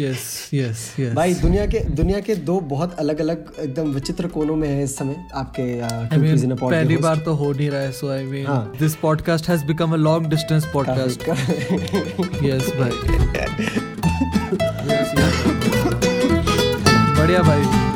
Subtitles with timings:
[0.00, 4.56] Yes yes yes भाई दुनिया के दुनिया के दो बहुत अलग अलग एकदम विचित्र कोनों
[4.56, 8.10] में है इस समय आपके I mean, पहली बार तो हो नहीं रहा है सो
[8.10, 11.28] आई मीन हाँ। This podcast has become a long distance podcast
[12.44, 12.90] yes भाई.
[17.18, 17.86] बढ़िया भाई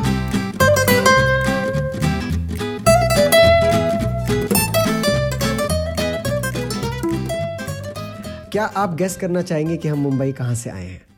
[8.53, 11.12] क्या आप गेस करना चाहेंगे कि हम मुंबई कहाँ से आए हैं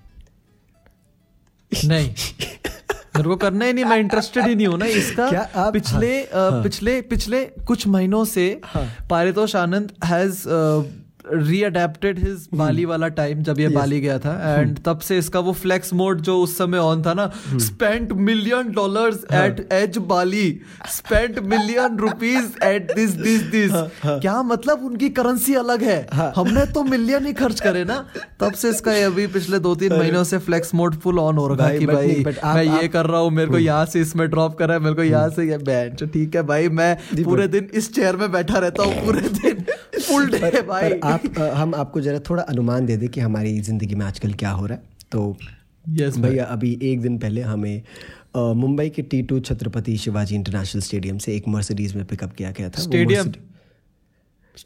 [1.85, 2.09] नहीं।
[3.17, 6.21] मेरे को करना ही नहीं मैं इंटरेस्टेड ही नहीं हूँ ना इसका। क्या आप- पिछले
[6.21, 10.49] हाँ, uh, हाँ, पिछले पिछले कुछ महीनों से हाँ। Paritosh Anand has
[11.25, 12.49] readapted his.
[12.55, 16.21] Bali वाला टाइम जब ये बाली गया था एंड तब से इसका वो फ्लेक्स मोड
[16.21, 21.99] जो उस समय ऑन था ना। स्पेंट मिलियन डॉलर्स हाँ। At age Bali spent million
[22.63, 24.85] at this this this हाँ, क्या मतलब?
[24.85, 26.07] उनकी करेंसी अलग है।
[26.37, 28.05] हमने तो मिलियन ही खर्च करे ना।
[28.41, 31.67] तब से इसका अभी पिछले दो तीन महीनों से फ्लेक्स मोड फुल ऑन हो रहा
[31.67, 34.75] है कि भाई मैं ये। कर रहा हूँ मेरे को यहाँ से इसमें ड्रॉप करा
[34.75, 38.17] है मेरे को यहाँ से ये बैंड ठीक है भाई मैं पूरे दिन इस चेयर
[38.17, 39.65] में बैठा रहता हूँ पूरे दिन।
[40.05, 43.95] फुल डे भाई। आप आ, हम आपको जरा थोड़ा अनुमान दे दें कि हमारी ज़िंदगी
[43.95, 45.37] में आजकल क्या हो रहा है। तो
[45.89, 47.83] यस भैया अभी एक दिन पहले हमें
[48.37, 52.69] मुंबई के T two Chhatrapati Shivaji international stadium से एक मर्सिडीज में पिकअप किया गया
[52.69, 53.33] था। Stadium?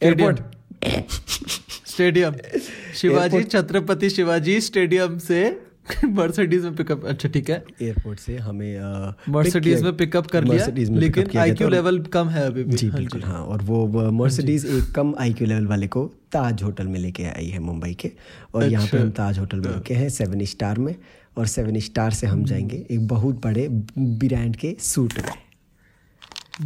[0.03, 0.43] Airport stadium.
[1.87, 2.35] Stadium.
[2.95, 5.68] Shivaji Chhatrapati Shivaji stadium से
[6.05, 8.81] मर्सिडीज में पिकअप अच्छा ठीक है। एयरपोर्ट से हमें
[9.29, 10.67] मर्सिडीज में पिकअप कर लिया
[10.99, 14.93] लेकिन आईक्यू लेवल कम है अभी भी। जी हाँ बिल्कुल हाँ और वो मर्सिडीज एक
[14.95, 18.13] कम आईक्यू लेवल वाले को ताज होटल में लेके आई है मुंबई के
[18.55, 20.95] और यहाँ पे हम ताज होटल में रुके हैं सेवन स्टार में
[21.39, 25.48] और सेवन स्टार से हम जाएँगे एक बहुत बड़े ब्रांड के सूट में।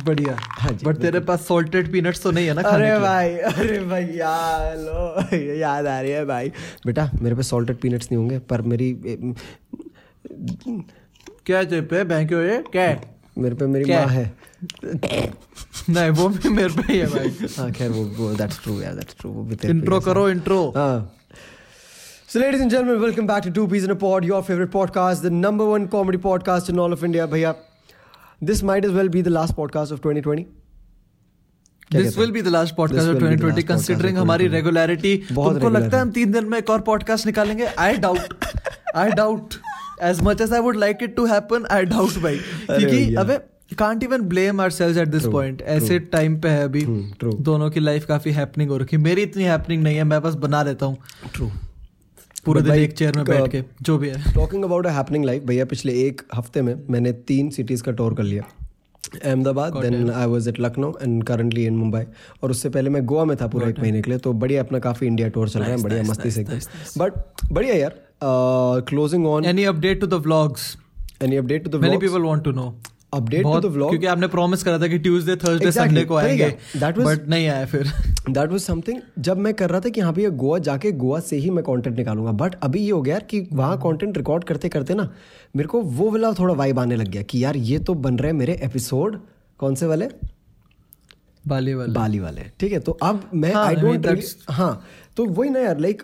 [0.05, 3.79] बढ़िया। हाँ बट तेरे पास सॉल्टेड पीनट्स तो नहीं है ना खाने अरे भाई अरे
[3.87, 4.05] भाई
[4.83, 6.53] लो ये याद आ रही है भाई।
[6.87, 8.93] बेटा मेरे पे सॉल्टेड पीनट्स नहीं होंगे पर मेरी
[11.47, 12.05] क्या जेब पे?
[12.05, 13.01] बैंक ये क्या
[13.39, 14.25] मेरे पे मेरी माँ है?
[15.91, 18.95] नहीं वो भी मेरे पे ही है भाई। हाँ खैर वो वो दैट्स ट्रू यार
[18.95, 21.01] दैट्स ट्रू वो भी तेरे इंट्रो करो intro Uh,
[22.35, 25.25] so, ladies and gentlemen, welcome back to Two Peas in a Pod, your favorite podcast,
[25.25, 27.27] the number one comedy podcast in all of India.
[27.33, 27.51] Bhaiya,
[28.49, 30.43] this might as well be the last podcast of 2020.
[31.91, 33.69] क्या this will be the last This podcast will of be the 2020 last podcast
[33.69, 34.77] considering of हमारी 2020.
[34.77, 37.65] Regularity तुमको लगता है। हम तीन दिन में एक और पॉडकास्ट निकालेंगे?
[37.65, 38.35] I doubt
[38.97, 39.55] I doubt
[40.03, 42.37] as much as I would like it to happen I doubt भाई।
[42.71, 43.39] क्योंकि। अबे
[43.79, 46.87] can't even blame ourselves at this point ऐसे टाइम पे है अभी।
[47.41, 50.65] दोनों की लाइफ काफ़ी हैपनिंग हो रखी मेरी इतनी हैपनिंग नहीं है मैं बस बना
[50.65, 50.99] देता हूँ।
[51.37, 51.51] True.
[52.47, 55.43] पूरे दिन एक चेयर में बैठ के जो भी है। Talking about a happening life
[55.47, 58.43] भैया पिछले एक हफ़्ते में मैंने तीन सिटीज़ का टूर कर लिया।
[59.25, 62.03] Ahmedabad then I was at Lucknow and currently in Mumbai
[62.43, 64.79] और उससे पहले मैं गोवा में था पूरा एक महीने के लिए तो बढ़िया अपना
[64.79, 66.45] काफ़ी इंडिया टूर चल रहा है बढ़िया मस्ती से
[66.99, 67.13] बट
[67.53, 67.99] बढ़िया यार
[68.89, 70.77] closing on any update to the vlogs
[71.23, 72.75] any update to the many people want to know
[73.13, 76.57] update to the vlog क्योंकि आपने प्रॉमिस करा था कि ट्यूसडे थर्सडे संडे को आएँगे?
[76.77, 77.87] That was- बट नहीं आया फिर।
[78.31, 81.37] दैट वाज समथिंग जब मैं कर रहा था कि हाँ भैया गोवा जाके गोवा से
[81.37, 84.69] ही मैं कंटेंट निकालूँगा। बट अभी ये हो गया यार कि वहाँ कंटेंट रिकॉर्ड करते
[84.69, 85.11] करते ना
[85.57, 88.31] मेरे को वो वाला थोड़ा वाइब आने लग गया कि यार ये तो बन रहे
[88.33, 89.21] हैं मेरे एपिसोड
[89.59, 90.09] कौन से वाले?
[91.49, 94.85] बाली वाले। बाली वाले। ठीक है तो अब मैं हाँ, आई डोंट that's- हाँ
[95.17, 96.03] तो वही ना यार लाइक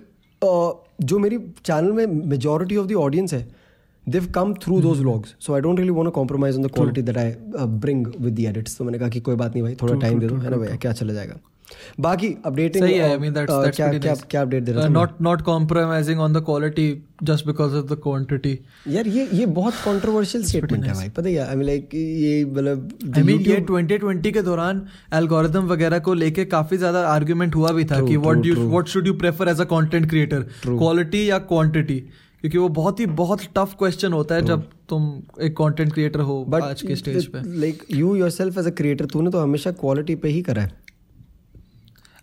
[1.05, 3.58] जो मेरी चैनल में मेजोरिटी ऑफ़ द ऑडियंस है
[4.09, 7.19] they've come through those vlogs so I don't really to compromise on the quality that
[7.19, 7.35] I
[7.85, 10.27] bring with the edits तो मैंने कहा कि कोई बात नहीं भाई थोड़ा टाइम दे
[10.27, 11.39] दो है ना भैया क्या चला जाएगा?
[12.01, 14.89] बाकी अपडेटिंग सही है आई मीन दैट्स दैट्स क्या क्या क्या अपडेट दे रहा था?
[14.89, 16.87] Not not compromising on the quality
[17.23, 18.59] just because of the quantity
[18.89, 23.13] यार ये ये बहुत कंट्रोवर्शियल स्टेटमेंट है भाई पता है आई मीन लाइक ये मतलब
[23.17, 24.83] आई मीन ये 2020 के दौरान
[25.15, 29.07] एल्गोरिदम वगैरह को लेके काफ़ी ज़्यादा आर्गुमेंट हुआ भी था कि what do what should
[29.07, 32.03] you prefer as a content creator quality या क्वांटिटी
[32.43, 35.07] क्योंकि वो बहुत ही बहुत टफ क्वेश्चन होता है जब तुम
[35.43, 39.07] एक कंटेंट क्रिएटर हो बट आज के स्टेज पे। Like you yourself as a creator
[39.07, 40.87] तूने तो हमेशा क्वालिटी पे ही करा है।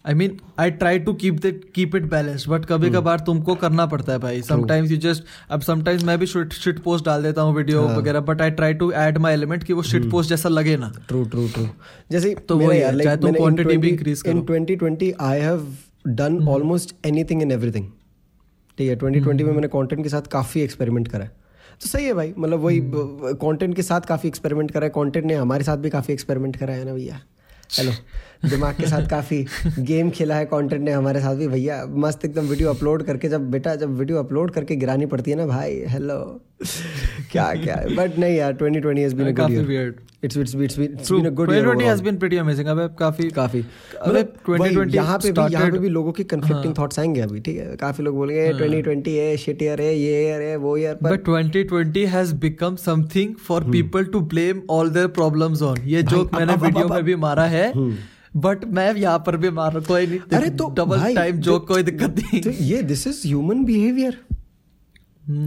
[0.05, 3.85] I mean I try to keep the keep it balance but कभी कभार तुमको करना
[3.85, 7.55] पड़ता है भाई। समटाइम्स यू जस्ट अब समटाइम्स मैं भी शिट पोस्ट डाल देता हूँ
[7.55, 10.78] वीडियो वगैरह but I try to add my element कि वो शिट पोस्ट जैसा लगे
[10.78, 11.67] ना। ट्रू ट्रू ट्रू
[12.11, 15.40] जैसे तो वही यार है, चाहे तुम मैंने भी 20 increase in करो। 2020 I
[15.40, 15.67] have
[16.07, 17.87] done almost anything in everything
[18.77, 21.31] ठीक है। 2020 में मैंने कॉन्टेंट के साथ काफ़ी एक्सपेरिमेंट करा है।
[21.81, 22.81] तो सही है भाई मतलब वही
[23.41, 26.73] कॉन्टेंट के साथ काफ़ी एक्सपेरिमेंट करा है। कंटेंट ने हमारे साथ भी काफ़ी एक्सपेरिमेंट करा
[26.73, 27.22] है ना भैया?
[27.77, 27.91] हेलो
[28.49, 29.46] दिमाग के साथ काफ़ी
[29.79, 33.49] गेम खेला है कंटेंट ने हमारे साथ भी। भैया मस्त एकदम वीडियो अपलोड करके जब
[33.52, 36.20] बेटा जब वीडियो अपलोड करके गिरानी पड़ती है ना भाई हेलो
[37.32, 37.76] क्या क्या?
[37.96, 41.29] बट नहीं यार 2020 has been a good year it's it's it's it's been a
[41.40, 43.59] good year 2020 has been pretty amazing अबे काफ़ी काफ़ी।
[44.02, 47.22] अबे मतलब 2020 यहाँ पे भी यहाँ पे भी लोगों के हाँ। कंफ्लिक्टिंग थॉट्स आएँगे
[47.22, 47.76] अभी ठीक है?
[47.81, 51.26] काफ़ी लोग बोलेंगे 2020 है। शिट ईयर है ये ईयर है वो ईयर पर But
[51.29, 53.72] 2020 has become something for Hmm.
[53.78, 55.85] people to blame all their problems on.
[55.96, 57.72] ये जोक मैंने वीडियो में भी मारा है।
[58.37, 61.67] बट मैं यहाँ पर भी मार रहा कोई नहीं। अरे तो डबल टाइम तो- जोक
[61.67, 64.26] कोई दिक्कत नहीं। तो ये दिस इज़ ह्यूमन बिहेवियर।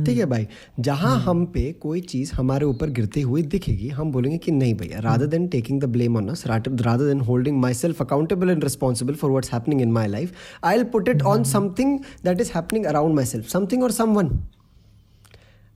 [0.07, 0.49] ठीक है भाई?
[0.81, 5.01] जहाँ हम पे कोई चीज़ हमारे ऊपर गिरती हुई दिखेगी हम बोलेंगे कि नहीं भैया
[5.01, 9.31] rather than taking the blame on us rather than holding myself accountable and responsible for
[9.31, 10.33] what's happening in my life
[10.65, 14.39] I will put it on something that is happening around myself something और someone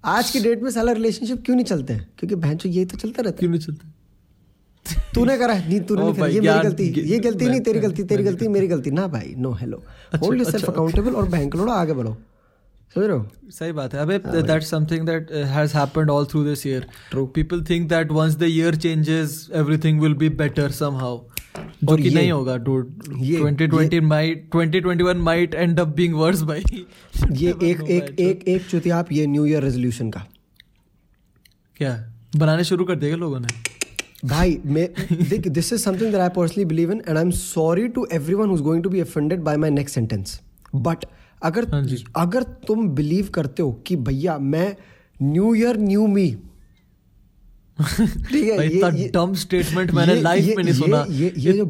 [0.05, 2.11] आज की date में साला relationship क्यों नहीं चलते हैं?
[2.19, 3.89] क्योंकि बहन यही तो चलता रहता है। क्यों नहीं चलता?
[3.89, 4.02] है
[5.15, 7.79] तूने करा है। नहीं तूने ओ नहीं करा। ये मेरी गलती। ये- गलती नहीं तेरी
[7.79, 9.83] गलती तेरी गलती मेरी गलती। ना भाई no hello
[10.23, 12.17] hold yourself अच्छा, अकाउंटेबल और बैंक लोड़ो आगे बढ़ो।
[12.95, 13.27] समझ रहे हो?
[13.51, 17.27] सही बात है। अबे that's something that has happened all through this year True.
[17.35, 21.21] People think that once the year changes everything will be better somehow
[21.85, 26.63] जो कि नहीं होगा dude 2020 might 2021 might end up being worse भाई.
[27.33, 30.27] ये एक एक एक एक चुतियाप ये न्यू ईयर रेजोल्यूशन का।
[31.77, 32.13] क्या?
[32.37, 33.49] बनाने शुरू कर देगा लोगों ने?
[34.25, 34.89] भाई मैं
[35.29, 38.49] देख this is something that I personally believe in and I am sorry to everyone
[38.49, 40.41] who is going to be offended by my next sentence
[40.75, 41.05] but
[41.43, 41.87] अगर हाँ
[42.17, 44.77] अगर तुम बिलीव करते हो कि भैया मैं
[45.23, 46.37] न्यू ईयर न्यू मी
[48.33, 51.65] ठीक है ये- dumb statement मैंने ये- में नहीं सुना। ये ये जो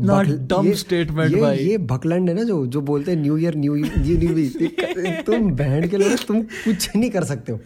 [0.75, 4.19] statement ये- भाई। ये भकलंड है ना जो जो बोलते हैं new year new new
[4.19, 4.49] new me
[5.23, 7.61] तुम बहन के लोग तुम कुछ नहीं कर सकते हो।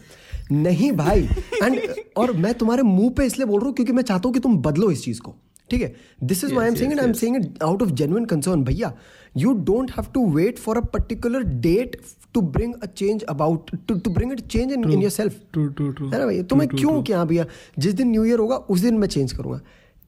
[0.53, 1.29] नहीं भाई।
[1.63, 1.81] एंड
[2.17, 4.57] और मैं तुम्हारे मुँह पे इसलिए बोल रहा हूँ क्योंकि मैं चाहता हूँ कि तुम
[4.63, 5.35] बदलो इस चीज़ को।
[5.71, 5.95] ठीक है?
[6.25, 8.93] This is why am saying I am saying it out of genuine concern भैया
[9.37, 11.97] you don't have to wait for a particular date
[12.35, 15.91] to bring a change about to to bring it change in in yourself true true
[15.91, 16.43] true है ना भैया?
[16.43, 17.47] तुम्हें क्यों क्या भैया?
[17.79, 19.61] जिस दिन न्यू ईयर होगा उस दिन मैं चेंज करूँगा।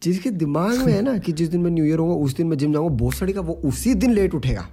[0.03, 2.59] जिसके दिमाग में है ना कि जिस दिन मैं न्यू ईयर होगा उस दिन मैं
[2.59, 4.69] जिम जाऊँगा बहुत सड़ी का वो उसी दिन लेट उठेगा।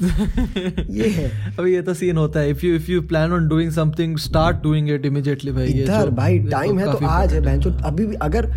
[0.00, 3.70] ये है अभी ये तो सीन होता है। If you if you plan on doing
[3.72, 8.06] something start doing it immediately भाई इधर भाई टाइम है तो आज है बहन अभी
[8.06, 8.52] भी अगर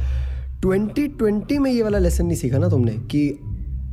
[0.65, 3.27] 2020 में ये वाला लेसन नहीं सीखा ना तुमने कि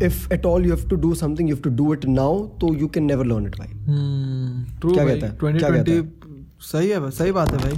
[0.03, 2.75] if at all you have to do something you have to do it now तो
[2.75, 5.33] you can never learn it भाई। हम्म ट्रू क्या कहता है?
[5.39, 6.18] 2020
[6.61, 7.77] सही है सही बात है भाई।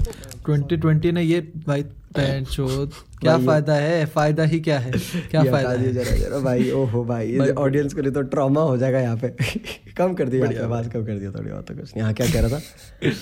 [0.48, 1.82] 2020 ने ये भाई
[2.16, 4.06] क्या फ़ायदा है?
[4.06, 4.92] फ़ायदा ही क्या है?
[5.30, 5.92] क्या फ़ायदा है?
[5.92, 9.28] जरा जरा। भाई ओहो भाई ऑडियंस के लिए तो ट्रॉमा हो जाएगा यहाँ पे।
[9.96, 12.26] कम कर दिया यहाँ आवाज़ कम कर दिया थोड़ी और तो कुछ नहीं। हाँ क्या
[12.26, 13.12] कह रहा था?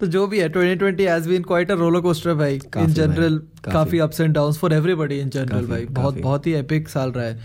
[0.00, 3.72] तो जो भी है 2020 has been quite a roller coaster भाई इन जनरल काफ़ी।
[3.72, 7.24] काफ़ी ups and downs for everybody in general भाई। बहुत बहुत ही एपिक साल रहा
[7.24, 7.40] है।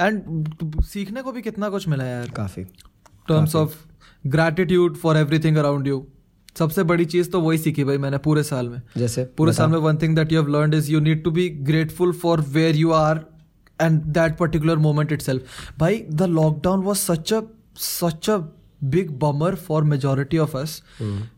[0.00, 2.64] एंड सीखने को भी कितना कुछ मिला है यार। काफ़ी।
[3.28, 3.76] Terms of
[4.26, 6.06] gratitude for everything around you
[6.58, 9.78] सबसे बड़ी चीज़ तो वही सीखी भाई मैंने पूरे साल में जैसे पूरे साल में
[9.78, 12.90] one thing that you have learned is you need to be grateful for where you
[12.92, 13.20] are
[13.80, 17.40] and that particular moment itself भाई the lockdown was such a
[17.78, 18.36] such a
[18.84, 20.82] big bummer for majority of us.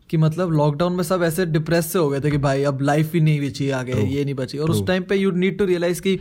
[0.09, 3.13] कि मतलब lockdown में सब ऐसे depress से हो गए थे कि भाई अब लाइफ
[3.13, 4.07] ही नहीं बची आगे True.
[4.07, 4.81] ये नहीं बची और True.
[4.81, 6.19] उस टाइम पे यू नीड टू रियलाइज़ कि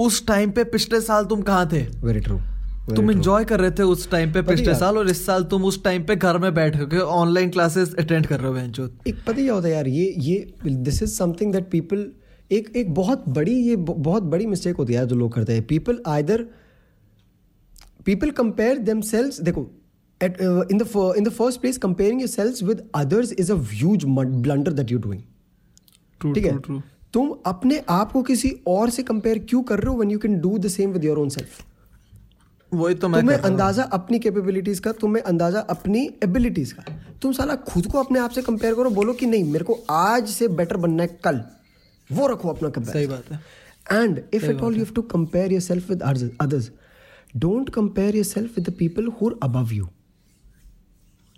[0.00, 2.38] उस टाइम पे पिछले साल तुम कहाँ थे वेरी ट्रू
[2.86, 5.82] तुम एंजॉय कर रहे थे उस टाइम पे पिछले साल और इस साल तुम उस
[5.84, 9.42] टाइम पे घर में बैठ के ऑनलाइन क्लासेस अटेंड कर रहे हो एक पता ही
[9.42, 12.12] क्या होता है यार ये ये this is something that people
[12.52, 15.66] एक एक बहुत बड़ी ये बहुत बड़ी मिस्टेक होती है यार जो लोग करते हैं।
[15.66, 16.46] People either
[18.04, 19.70] people compare themselves देखो
[20.20, 24.72] at in the in the first place comparing yourselves with others is a huge blunder
[24.72, 25.22] that you doing
[26.34, 26.58] ठीक है?
[27.12, 30.40] तुम अपने आप को किसी और से कंपेयर क्यों कर रहे हो when you can
[30.40, 31.64] do the same with your own self
[32.74, 36.84] वही तो मैं तुम्हें। अंदाज़ा अपनी कैपेबिलिटीज का तुम्हें अंदाज़ा अपनी एबिलिटीज का।
[37.22, 40.28] तुम साला खुद को अपने आप से कंपेयर करो बोलो कि नहीं मेरे को आज
[40.30, 41.40] से बेटर बनना है कल।
[42.10, 43.40] वो रखो अपना कंपेयर सही बात है।
[43.92, 46.70] And if at all you have to compare yourself with others
[47.36, 49.88] don't compare yourself with the people who are above you.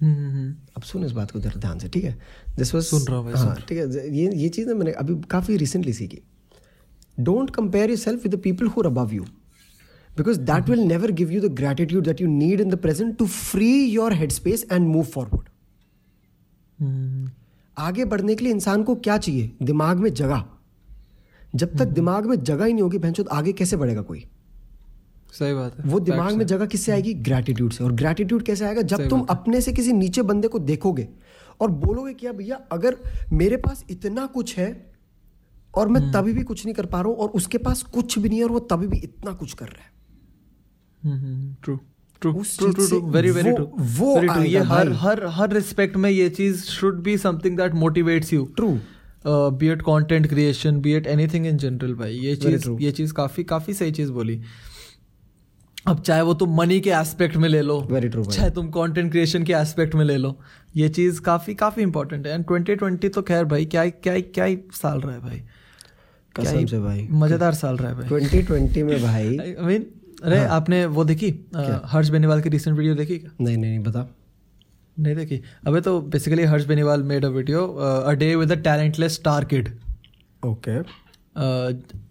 [0.01, 2.19] अब सुन इस बात को जरा ध्यान से ठीक है?
[2.57, 5.57] दिस वाज सुन रहा हूँ हाँ ठीक है ये ये चीज़ ना मैंने अभी काफ़ी
[5.57, 6.23] रिसेंटली सीखी।
[7.19, 9.25] Don't compare yourself with the people who are above you
[10.17, 13.27] because that will never give you the gratitude that you need in the present to
[13.27, 15.49] free your head space and move forward
[16.81, 17.31] hmm,
[17.79, 19.53] आगे बढ़ने के लिए इंसान को क्या चाहिए?
[19.63, 20.45] दिमाग में जगह।
[21.55, 24.25] जब तक दिमाग में जगह ही नहीं होगी भैंसो आगे कैसे बढ़ेगा कोई?
[25.33, 27.15] सही बात है। वो दिमाग में जगह किससे आएगी?
[27.15, 28.83] ग्रेटिट्यूड से। और ग्रेटिट्यूड कैसे आएगा?
[28.83, 31.09] जब तुम अपने से किसी नीचे बंदे को देखोगे
[31.61, 32.97] और बोलोगे क्या भैया अगर
[33.33, 34.95] मेरे पास इतना कुछ है
[35.75, 38.29] और मैं तभी भी कुछ नहीं कर पा रहा हूँ और उसके पास कुछ भी
[38.29, 39.96] नहीं है और वो तभी भी इतना कुछ कर रहा है।
[41.03, 41.77] True
[42.23, 43.65] true true true true very very true
[43.99, 48.33] वो ट्रू ये हर हर हर रिस्पेक्ट में ये चीज़ should be something that motivates
[48.33, 48.79] you true
[49.27, 53.45] be at content creation be at anything in general भाई। ये चीज़ ये चीज़ काफ़ी
[53.45, 54.41] काफ़ी सही चीज़ बोली।
[55.89, 59.11] अब चाहे वो तुम मनी के एस्पेक्ट में ले लो वेरी ट्रू चाहे तुम कंटेंट
[59.11, 60.39] क्रिएशन के एस्पेक्ट में ले लो
[60.77, 65.01] ये चीज़ काफ़ी काफ़ी इंपॉर्टेंट है। एंड 2020 तो खैर भाई क्या क्या क्या साल
[65.01, 65.43] रहा है भाई।
[66.35, 69.87] कसम से भाई। मज़ेदार साल रहा है भाई। 2020 में भाई आई मीन
[70.25, 71.29] अरे हाँ। आपने वो देखी?
[71.87, 73.31] हर्ष बेनीवाल की रिसेंट वीडियो देखी क्या?
[73.41, 74.07] नहीं नहीं नहीं बता।
[74.97, 79.15] नहीं देखी। अबे तो basically Harsh Beniwal made a video a day with a talentless
[79.15, 79.69] star kid
[80.43, 80.79] okay.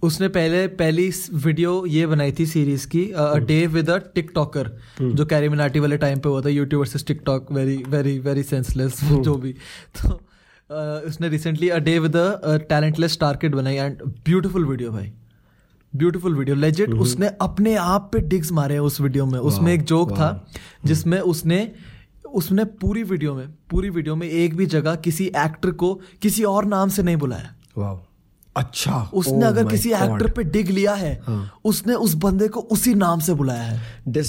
[0.08, 4.70] उसने पहले पहली वीडियो ये बनाई थी सीरीज़ की a day with a TikToker
[5.02, 9.04] जो कैरी मिनाटी वाले टाइम पे हुआ था YouTube versus TikTok very very very senseless
[9.04, 9.54] जो भी।
[10.02, 10.10] तो
[11.08, 15.12] उसने recently a day with a talentless star kid बनाई एंड ब्यूटीफुल वीडियो भाई।
[15.96, 19.84] ब्यूटीफुल वीडियो लेजिट उसने अपने आप पे डिग्स मारे हैं उस वीडियो में। उसमें एक
[19.84, 20.30] जोक था
[20.86, 21.60] जिसमें उसने
[22.34, 26.66] उसने पूरी वीडियो में पूरी वीडियो में एक भी जगह किसी एक्टर को किसी और
[26.66, 28.00] नाम से नहीं बुलाया। वाओ
[28.58, 32.60] अच्छा। उसने Oh अगर किसी एक्टर पे डिग लिया है हाँ। उसने उस बंदे को
[32.60, 34.22] उसी नाम से बुलाया है। A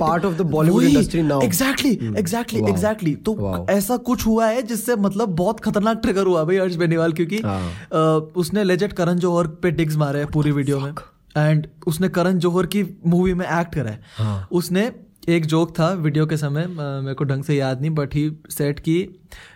[0.00, 3.68] part of the Bollywood industry now exactly exactly exactly तो Wow.
[3.70, 8.18] ऐसा कुछ हुआ है जिससे मतलब बहुत खतरनाक ट्रिगर हुआ भाई हर्ष बेनीवाल क्योंकि हाँ।
[8.36, 10.92] उसने लेजेट करण जौहर पे डिग्स मारे हैं पूरी वीडियो में।
[11.36, 14.90] एंड उसने करण जौहर की मूवी में एक्ट करा है। हाँ। उसने
[15.28, 18.80] एक जोक था वीडियो के समय मेरे को ढंग से याद नहीं बट ही सेट
[18.80, 19.00] की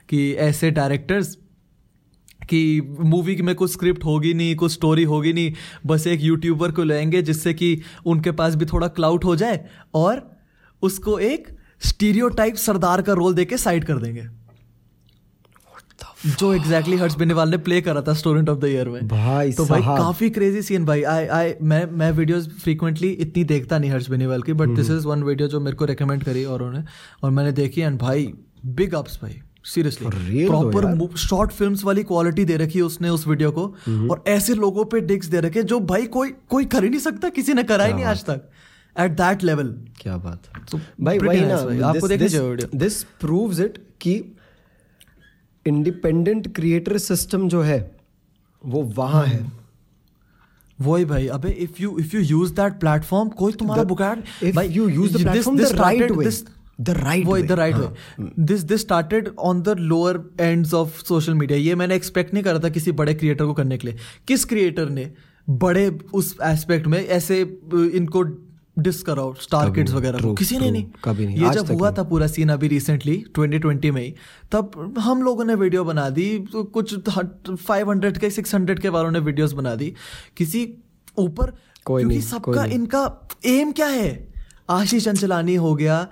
[0.08, 1.36] कि ऐसे डायरेक्टर्स
[2.48, 5.52] कि मूवी में कुछ स्क्रिप्ट होगी नहीं कुछ स्टोरी होगी नहीं
[5.86, 10.22] बस एक यूट्यूबर को लेंगे जिससे कि उनके पास भी थोड़ा क्लाउड हो जाए और
[10.82, 11.48] उसको एक
[11.80, 14.26] स्टीरियोटाइप सरदार का रोल देके साइड कर देंगे।
[16.28, 19.64] जो एग्जैक्टली हर्ष बेनीवाल ने प्ले करा था स्टूडेंट ऑफ़ द ईयर में। भाई तो
[19.66, 24.08] भाई काफ़ी क्रेजी सीन भाई। आई आई मैं मैं वीडियोस फ्रीक्वेंटली इतनी देखता नहीं हर्ष
[24.10, 26.84] बेनीवाल की but this is one video जो मेरे को रेकमेंड करी और उन्होंने
[27.22, 28.32] और मैंने देखी एंड भाई
[28.66, 33.50] बिग अप्स भाई। सीरियसली प्रॉपर शॉर्ट फिल्म्स वाली क्वालिटी दे रखी है उसने उस वीडियो
[33.52, 33.66] को
[34.10, 37.28] और ऐसे लोगों पे डिग्स दे रखे जो भाई कोई कोई कर ही नहीं सकता
[37.38, 38.48] किसी ने करा ही नहीं आज तक
[38.96, 41.56] एट दैट लेवल क्या बात तो भाई वही ना
[41.88, 44.14] आपको देखनी चाहिए वीडियो दिस प्रूव्स इट कि
[45.66, 47.80] इंडिपेंडेंट क्रिएटर सिस्टम जो है
[48.62, 49.44] वो वहाँ है
[50.78, 54.76] वही भाई अबे if you if you use that platform कोई तुम्हारा The- बुगाड़ if
[54.76, 59.28] you use the platform the right right वही way, the right way this this started
[59.38, 63.14] on the lower ends of social media ये मैंने एक्सपेक्ट नहीं करा था किसी बड़े
[63.14, 63.96] क्रिएटर को करने के लिए।
[64.28, 65.12] किस क्रिएटर ने
[65.50, 67.40] बड़े उस एस्पेक्ट में ऐसे
[67.94, 68.22] इनको
[68.78, 70.34] डिस कराओ स्टार किड्स वगैरह को?
[70.34, 74.02] किसी ने नहीं। कभी नहीं, ये जब हुआ। था पूरा सीन अभी रिसेंटली 2020 में
[74.02, 74.14] ही
[74.52, 79.18] तब हम लोगों ने वीडियो बना दी तो कुछ 500 के 600 के वालों ने
[79.18, 79.92] वीडियोस बना दी।
[80.36, 80.68] किसी
[81.18, 81.52] ऊपर
[81.86, 84.28] कोई क्योंकि सबका इनका एम क्या है?
[84.70, 86.06] आशीष चंचलानी हो गया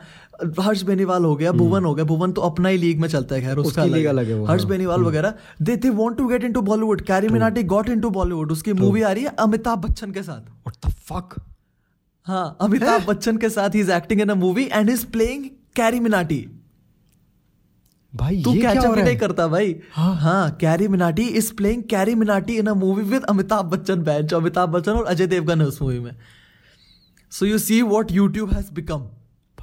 [0.60, 3.40] हर्ष बेनीवाल हो गया भुवन हो गया। भुवन तो अपना ही लीग में चलता है
[3.42, 6.60] खैर उसका लीग अलग है। हर्ष हाँ। बेनीवाल वगैरह they they want to get into
[6.62, 10.40] Bollywood Carry Minati got into Bollywood उसकी मूवी आ रही है अमिताभ बच्चन के साथ।
[10.40, 11.40] व्हाट द फक
[12.26, 15.44] हाँ अमिताभ बच्चन के साथ ही is acting in a movie and is playing
[15.76, 16.46] Carry Minati
[18.12, 22.56] भाई तू क्या कैचअप नहीं करता भाई। हाँ। हाँ Carry Minati is playing Carry Minati
[22.58, 25.98] in a movie with Amitabh Bachchan bench Amitabh Bachchan और अजय देवगन है उस मूवी
[26.00, 26.16] में।
[27.32, 29.06] So you see what YouTube has become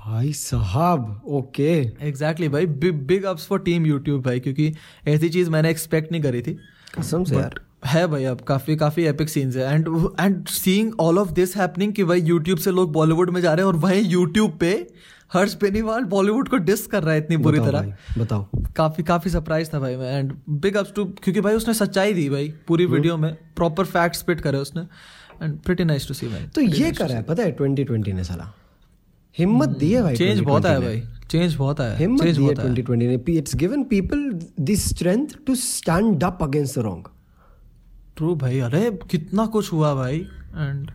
[0.07, 4.73] भाई साहब ओके। एग्जैक्टली भाई big ups for team YouTube भाई क्योंकि
[5.07, 6.57] ऐसी चीज़ मैंने एक्सपेक्ट नहीं करी थी।
[6.99, 9.87] कसम से यार। है भाई अब काफ़ी काफ़ी एपिक सीन्स है। And
[10.19, 13.65] and seeing all of this happening कि भाई यूट्यूब से लोग बॉलीवुड में जा रहे
[13.65, 14.87] हैं और वहीं यूट्यूब पे
[15.33, 19.69] हर्ष बेनीवाल बॉलीवुड को डिस कर रहा है इतनी बुरी तरह। बताओ। काफ़ी काफ़ी सरप्राइज़
[19.73, 23.17] था भाई मैं। एंड बिग अप्स टू क्योंकि भाई उसने सच्चाई दी भाई पूरी वीडियो
[23.17, 24.81] में प्रॉपर फैक्ट स्पिट करे उसने।
[25.43, 28.53] And pretty nice to see भाई। तो ये करा है पता है 2020 ने साला।
[29.37, 32.59] हिम्मत दी है भाई चेंज बहुत आया भाई। चेंज बहुत आया। हिम्मत दी है बहुत
[32.59, 34.29] आया। 2020 ने। It's given people
[34.59, 37.07] the strength to stand up against the wrong
[38.17, 40.91] true भाई। अरे कितना कुछ हुआ भाई। And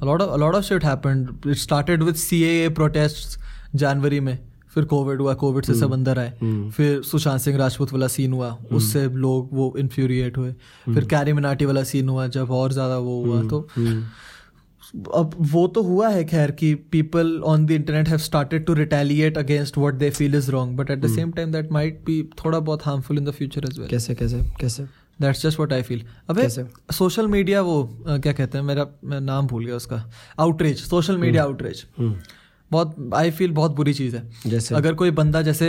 [0.00, 1.46] a lot of a lot of shit happened.
[1.52, 3.38] It started with CAA protests
[3.74, 4.38] जनवरी में।
[4.74, 6.30] फिर कोविड हुआ। कोविड से सब अंदर आए।
[6.76, 10.52] फिर सुशांत सिंह राजपूत वाला सीन हुआ। उससे लोग वो इन्फ्यूरिएट हुए।
[10.84, 13.68] फिर कैरी मिनाटी वाला सीन हुआ। जब और ज़्यादा वो हुआ तो
[14.94, 19.38] अब वो तो हुआ है खैर कि people on the internet have started to retaliate
[19.38, 22.60] against what they feel is wrong but at the same time that might be थोड़ा
[22.60, 24.82] बहुत harmful in the future as well कैसे कैसे कैसे?
[25.20, 26.48] That's just what I feel अबे
[26.94, 30.02] social media वो क्या कहते हैं मेरा मैं नाम भूल गया उसका.
[30.38, 31.84] आउटरीच सोशल मीडिया आउटरीच
[32.70, 34.22] बहुत आई फील बहुत बुरी चीज़ है.
[34.46, 34.74] जैसे?
[34.74, 35.68] अगर कोई बंदा जैसे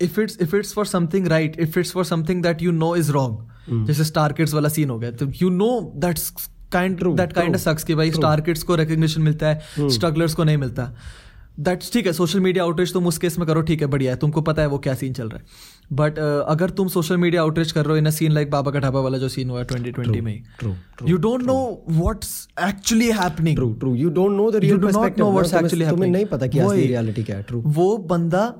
[0.00, 3.10] if it's if it's for something right if it's for something that you know is
[3.12, 6.32] wrong जैसे स्टार किड्स वाला सीन हो गया तो you know that's
[6.72, 10.56] kind that kind sucks कि भाई स्टार किड्स को रिकग्निशन मिलता है स्ट्रगलर्स को नहीं
[10.56, 10.92] मिलता।
[11.60, 14.18] दैट्स ठीक है सोशल मीडिया आउटरीच तुम उस केस में करो ठीक है बढ़िया है
[14.18, 15.44] तुमको पता है वो क्या सीन चल रहा है।
[15.92, 18.70] बट uh, अगर तुम सोशल मीडिया आउटरीच कर रहे हो इन अ सीन लाइक बाबा
[18.70, 20.42] का ढाबा वाला जो सीन हुआ ट्वेंटी ट्वेंटी में
[21.08, 25.30] you don't know what's actually happening true true you don't know the real perspective no
[25.32, 28.52] what's actually happening नहीं पता कि रियलिटी क्या है ट्रू वो बंदा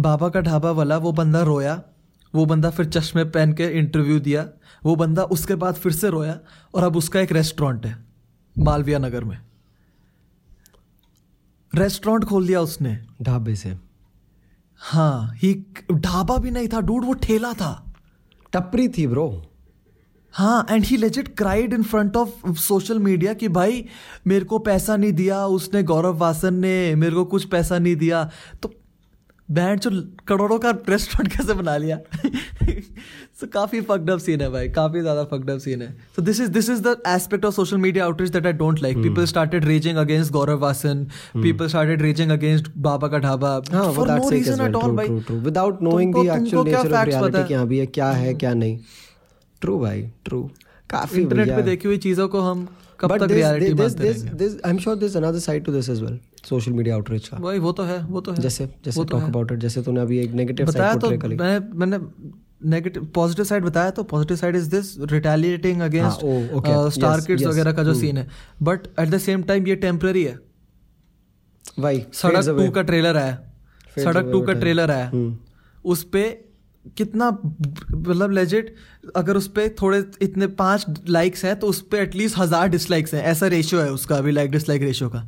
[0.00, 1.80] बाबा का ढाबा वाला वो बंदा रोया
[2.34, 4.48] वो बंदा फिर चश्मे पहन के इंटरव्यू दिया
[4.84, 6.38] वो बंदा उसके बाद फिर से रोया
[6.74, 7.96] और अब उसका एक रेस्टोरेंट है
[8.58, 9.38] मालविया नगर में।
[11.74, 13.76] रेस्टोरेंट खोल दिया उसने। ढाबे से।
[14.76, 15.54] हाँ ही
[15.92, 17.94] ढाबा भी नहीं था डूड वो ठेला था।
[18.52, 19.44] टपरी थी ब्रो।
[20.32, 23.84] हाँ and he legit cried in front of social media कि भाई
[24.26, 28.30] मेरे को पैसा नहीं दिया उसने गौरव वासन ने मेरे को कुछ पैसा नहीं दिया।
[28.62, 28.74] तो
[29.48, 29.90] बैंड जो
[30.28, 31.98] करोड़ों का रेस्टोरेंट कैसे बना लिया?
[33.40, 36.40] सो काफ़ी फक्ड अप सीन है भाई काफ़ी ज़्यादा फक्ड अप सीन है। So this
[36.40, 39.64] is this is the aspect of social media outreach that I don't like people started
[39.64, 44.74] raging against Gaurav Wasan people started raging against Baba ka Dhaba for no reason at
[44.74, 47.44] all भाई। Without knowing the actual क्या nature of reality है?
[47.44, 48.78] क्या भी है क्या है क्या नहीं।
[49.62, 50.42] ट्रू भाई ट्रू
[50.90, 52.68] काफ़ी इंटरनेट पे देखी हुई चीज़ों को हम
[53.00, 54.30] कब तक रियलिटी मानते रहेंगे?
[54.38, 56.18] this- I'm sure there's another side to this as well.
[56.48, 59.22] Social media outreach का। भाई वो तो है वो तो है। जैसे जैसे तो टॉक
[59.22, 61.98] अबाउट इट जैसे तूने अभी एक नेगेटिव बताया तो मैंने मैंने
[62.66, 66.24] नेगेटिव पॉजिटिव साइड बताया तो positive side is this retaliating against
[66.94, 68.00] star kids वगैरह का जो Hmm.
[68.00, 68.26] सीन है।
[68.62, 70.38] But at the same time ये टेम्पररी है।
[71.80, 73.38] भाई सड़क टू का ट्रेलर आया।
[73.96, 75.36] सड़क टू का ट्रेलर आया। हम्म।
[75.84, 76.22] उस पे
[76.96, 78.74] कितना मतलब लेजिट
[79.16, 83.22] अगर उस पे थोड़े इतने पाँच लाइक्स हैं तो उस पे एटलीस्ट हज़ार डिसलाइक्स हैं।
[83.26, 85.22] ऐसा रेशियो है उसका अभी लाइक डिसलाइक रेशियो का।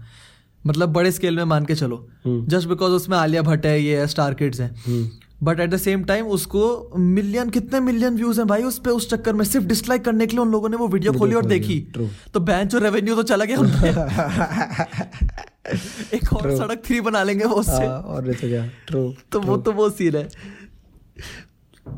[0.67, 4.07] मतलब बड़े स्केल में मान के चलो। हम्म। जस्ट बिकॉज़ उसमें आलिया भट्ट है ये
[4.07, 5.09] स्टार किड्स हैं। हम्म।
[5.43, 9.11] But at the same time उसको मिलियन कितने मिलियन व्यूज़ हैं भाई उस पे उस
[9.11, 11.79] चक्कर में सिर्फ़ डिसलाइक करने के लिए उन लोगों ने वो वीडियो खोली और देखी
[12.35, 13.57] तो बैंक जो रेवेन्यू तो चला गया
[16.15, 19.57] एक और सड़क थ्री बना लेंगे वो उससे। हाँ, और तो क्या ट्रू तो वो
[19.57, 20.29] तो वो सीन है।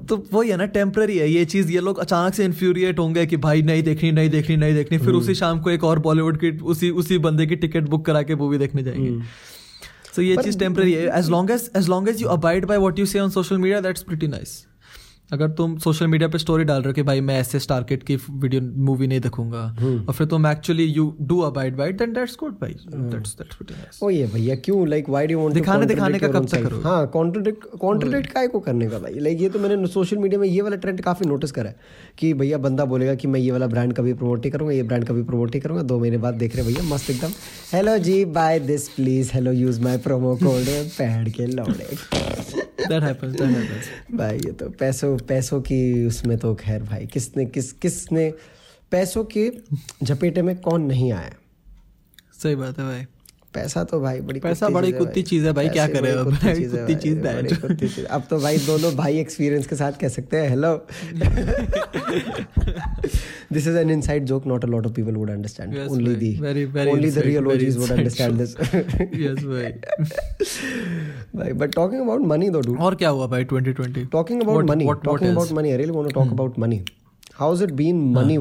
[0.09, 3.37] तो वही है ना टेम्प्ररी है। ये चीज़ ये लोग अचानक से इन्फ्यूरिएट होंगे कि
[3.37, 6.51] भाई नहीं देखनी नहीं देखनी नहीं देखनी। फिर उसी शाम को एक और बॉलीवुड की
[6.65, 10.59] उसी उसी बंदे की टिकट बुक करा के मूवी देखने जाएँगे। सो so, ये चीज़
[10.59, 13.31] टेम्पररी है। As long as as long as you abide by what you say on
[13.31, 14.67] social media that's pretty nice
[15.33, 18.03] अगर तुम सोशल मीडिया पे स्टोरी डाल रहे हो कि भाई मैं ऐसे स्टार किड
[18.03, 19.61] की वीडियो मूवी नहीं देखूँगा
[20.09, 24.01] और फिर तुम actually you do abide by then that's good भाई। दैट्स दैट्स नाइस
[24.03, 24.88] ओ ये भैया क्यों?
[24.88, 26.83] लाइक व्हाई डू वांट दिखाने- दिखाने का कब तक करोगे?
[26.83, 29.14] हाँ कॉन्ट्रडिक्ट कॉन्ट्रडिक्ट काय को करने का भाई?
[29.14, 31.77] लाइक ये तो मैंने सोशल मीडिया में ये वाला ट्रेंड काफ़ी नोटिस करा है
[32.18, 35.05] कि भैया बंदा बोलेगा कि मैं ये वाला ब्रांड कभी प्रमोट नहीं करूँगा ये ब्रांड
[35.05, 37.31] कभी प्रमोट नहीं करूँगा। दो महीने बाद देख रहे भैया मस्त एकदम।
[37.73, 40.64] Hello ji bye this please hello use my promo code
[40.99, 46.55] pad के लौड़े। दैट हैपेंस दैट हैपेंस भाई ये तो पैसों पैसों की उसमें तो
[46.55, 48.35] खैर भाई किसने किस किसने
[48.90, 49.53] पैसों के
[50.03, 51.35] झपेटे में कौन नहीं आया?
[52.42, 53.07] सही बात है भाई।
[53.55, 56.25] पैसा तो भाई बड़ी पैसा बड़ी है कुत्ती चीज़ है भाई, क्या करें बड़ी अब?
[56.25, 56.95] कुत्ती चीज़ है कुत्ती
[57.75, 60.87] चीज़ चीज़। अब तो भाई दोनों भाई एक्सपीरियंस के साथ कह सकते हैं hello
[63.53, 66.38] this is an inside joke not a lot of people would understand only the
[66.91, 68.55] only the real OGs would understand this
[69.21, 69.73] yes भाई
[71.37, 74.71] भाई but talking about money though do और क्या हुआ भाई 2020 talking about What-
[74.71, 75.43] money what- what talking else?
[75.43, 76.38] about money i really want to talk Hmm.
[76.38, 76.81] about money.
[77.41, 78.38] How's it been money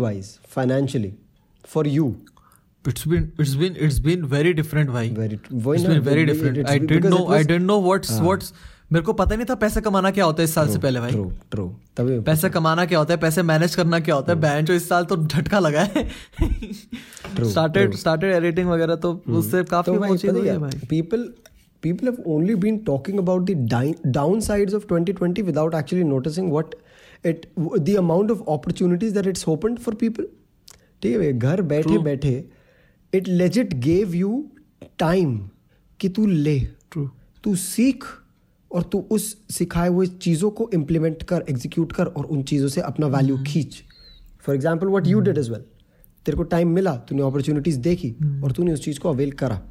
[2.90, 6.78] it's been it's been it's been very different why very it's been very different i
[6.78, 8.54] didn't know i didn't know what's what's
[8.92, 11.12] मेरे को पता नहीं था पैसे कमाना क्या होता है इस साल से पहले भाई।
[11.52, 15.06] ट्रू कमाना क्या होता है पैसे मैनेज करना क्या होता है। बैंड जो इस साल
[15.06, 16.10] तो झटका लगा है।
[17.44, 20.00] स्टार्टेड स्टार्टेड एडिटिंग वगैरह तो उससे काफ़ी तो
[20.60, 21.34] भाई। People
[21.82, 24.38] people have only been talking about the down
[24.76, 26.76] of 2020 without actually noticing what
[27.26, 27.46] it
[27.80, 30.24] the amount of opportunities that it's opened for people
[31.02, 32.50] ठीक है घर बैठे बैठे
[33.14, 34.44] it legit gave you
[35.00, 35.38] time
[36.00, 36.60] कि तू ले
[36.94, 37.08] True.
[37.44, 38.04] तू सीख
[38.72, 42.82] और तू उस सिखाए हुए चीज़ों को इम्प्लीमेंट कर एग्जीक्यूट कर और उन चीज़ों से
[42.82, 43.82] अपना वैल्यू खींच।
[44.46, 45.62] For example what you did is well
[46.26, 49.62] तेरे को टाइम मिला तूने अपॉर्चुनिटीज़ देखी और तूने उस चीज़ को अवेल करा।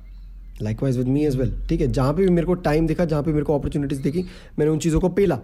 [0.83, 3.23] Likewise with me as well ठीक है जहाँ पे भी मेरे को टाइम दिखा जहाँ
[3.23, 4.23] पे मेरे को अपॉर्चुनिटीज़ देखी
[4.59, 5.39] मैंने उन चीज़ों को पेला।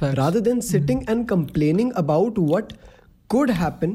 [0.00, 0.40] Facts.
[0.40, 2.72] Then sitting and complaining about what what
[3.30, 3.92] could happen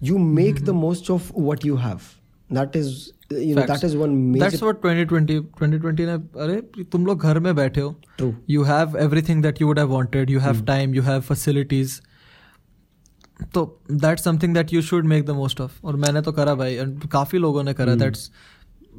[0.00, 0.64] you make mm-hmm.
[0.64, 2.14] the most of what you have
[2.50, 6.12] that is you know that is one major That's what 2020 2020 ने
[6.44, 8.34] अरे तुम लोग घर में बैठे हो True.
[8.46, 12.00] you have everything that you would have wanted you have time you have facilities
[13.54, 16.76] तो that's something that you should make the most of और मैंने तो करा भाई
[16.84, 18.30] and काफ़ी लोगों ने करा that's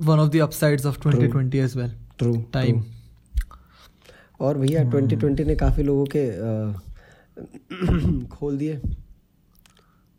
[0.09, 2.83] one of the upsides of 2020 as well true time true.
[4.39, 6.25] और भैया 2020 ने काफ़ी लोगों के
[8.35, 8.79] खोल दिए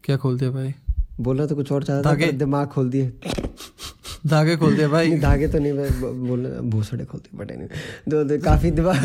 [0.08, 0.74] क्या खोल दिया भाई?
[1.20, 3.12] बोलना तो कुछ और चाहता था दिमाग खोल दिए।
[4.26, 7.68] धागे खोल दिए भाई। धागे तो नहीं मैं ब- भूसड़े खोल दिए बट नहीं।
[8.08, 8.96] दो, दो काफ़ी दिमाग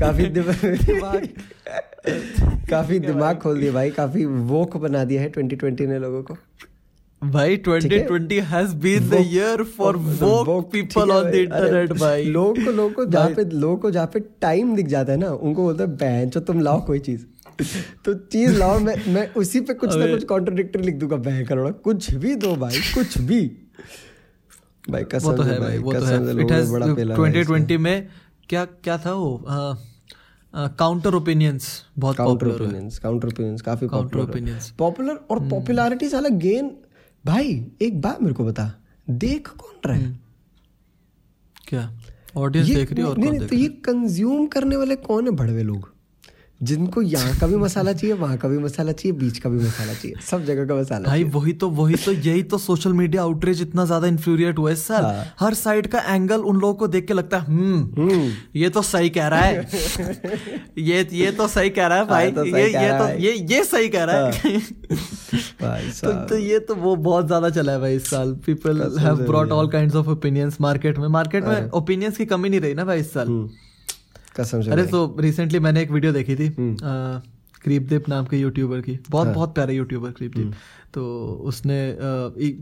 [0.00, 1.28] काफ़ी दिमाग।
[2.70, 6.36] काफ़ी दिमाग खोल दिए भाई काफ़ी वोक बना दिया है 2020 ने लोगों को।
[7.24, 11.86] भाई 2020 has been the year for woke woke, ठीक people है on the भाई,
[11.86, 15.18] भाई। लोगों को लोगों को जहाँ पे लोगों को जहाँ पे टाइम दिख जाता है
[15.18, 17.24] ना उनको बोलते हैं बहन चो तुम लाओ कोई चीज़।
[18.04, 21.70] तो चीज़ लाओ मैं मैं उसी पे कुछ ना कुछ कॉन्ट्रोडिक्टरी लिख दूँगा बहन करोड़ा।
[21.70, 23.40] कुछ भी दो भाई कुछ भी।
[24.90, 27.60] भाई वो कसम तो है भाई वो तो है। इट हैज़ बड़ा पेला है इसमें।
[27.60, 28.08] 2020 में
[28.48, 29.44] क्या क्या था वो?
[30.54, 34.60] काउंटर ओपिनियंस बहुत काउंटर ओपिनियंस काउंटर ओपिनियंस काफ़ी opinions.
[34.60, 34.70] Hmm.
[34.70, 36.76] पॉपुलर और पॉपुलैरिटी साला गेन
[37.26, 38.74] भाई एक बात मेरे को बता
[39.10, 40.20] देख कौन रहा है?
[41.68, 41.98] क्या?
[42.36, 45.24] ऑडियंस देख रही है और नहीं, कौन नहीं, देख तो ये कंज्यूम करने वाले कौन
[45.24, 45.91] है भड़वे लोग?
[46.62, 49.92] जिनको यहाँ का भी मसाला चाहिए वहाँ का भी मसाला चाहिए बीच का भी मसाला
[49.92, 53.60] चाहिए सब जगह का मसाला भाई वही तो वही तो यही तो सोशल मीडिया आउटरीच
[53.60, 57.06] इतना ज़्यादा इन्फ्लूरिएट हुआ है साल हाँ। हर साइड का एंगल उन लोगों को देख
[57.06, 59.68] के लगता है हम्म ये तो सही कह रहा है.
[60.78, 63.62] ये ये तो सही कह रहा है भाई। हाँ, तो ये ये तो ये ये
[63.64, 64.58] सही कह रहा है।
[65.62, 69.16] भाई तो, तो ये तो वो बहुत ज़्यादा चला है भाई इस साल। People have
[69.26, 72.84] brought all kinds of opinions market में। मार्केट में ओपिनियंस की कमी नहीं रही ना
[72.84, 73.48] भाई इस साल। हम्म,
[74.36, 76.48] कसम से अरे तो रिसेंटली मैंने एक वीडियो देखी थी
[77.64, 79.34] क्रीपदीप नाम के यूट्यूबर की। बहुत हाँ.
[79.34, 80.52] बहुत प्यारे यूट्यूबर क्रीपदीप।
[80.94, 81.02] तो
[81.46, 81.76] उसने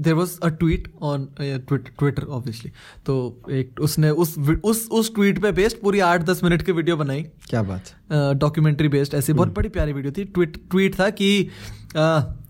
[0.00, 2.70] there was a tweet on Twitter obviously
[3.06, 3.14] तो
[3.50, 7.22] एक उसने उस उस उस ट्वीट पे बेस्ड पूरी आठ दस मिनट की वीडियो बनाई।
[7.48, 7.92] क्या बात।
[8.38, 11.48] डॉक्यूमेंट्री बेस्ड ऐसी बहुत बड़ी प्यारी वीडियो थी। ट्वीट ट्वीट था कि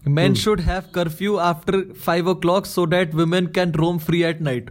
[0.08, 4.70] man should have curfew after five o'clock so that women can roam free at night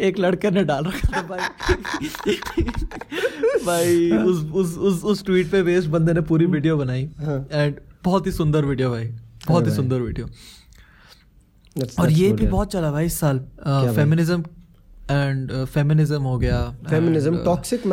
[0.00, 1.40] एक लड़के ने डाल रखा था भाई।
[3.66, 7.74] भाई उस उस उस उस ट्वीट पे बेस्ड बंदे ने पूरी वीडियो बनाई। हाँ। एंड
[8.04, 9.14] बहुत ही सुंदर वीडियो भाई।
[9.48, 13.38] बहुत ही सुंदर वीडियो That's- और that's ये भी बहुत चला भाई इस साल?
[13.68, 14.44] फेमिनिज्म
[15.10, 17.86] एंड फेमिनिज्म हो गया। Feminism toxic uh,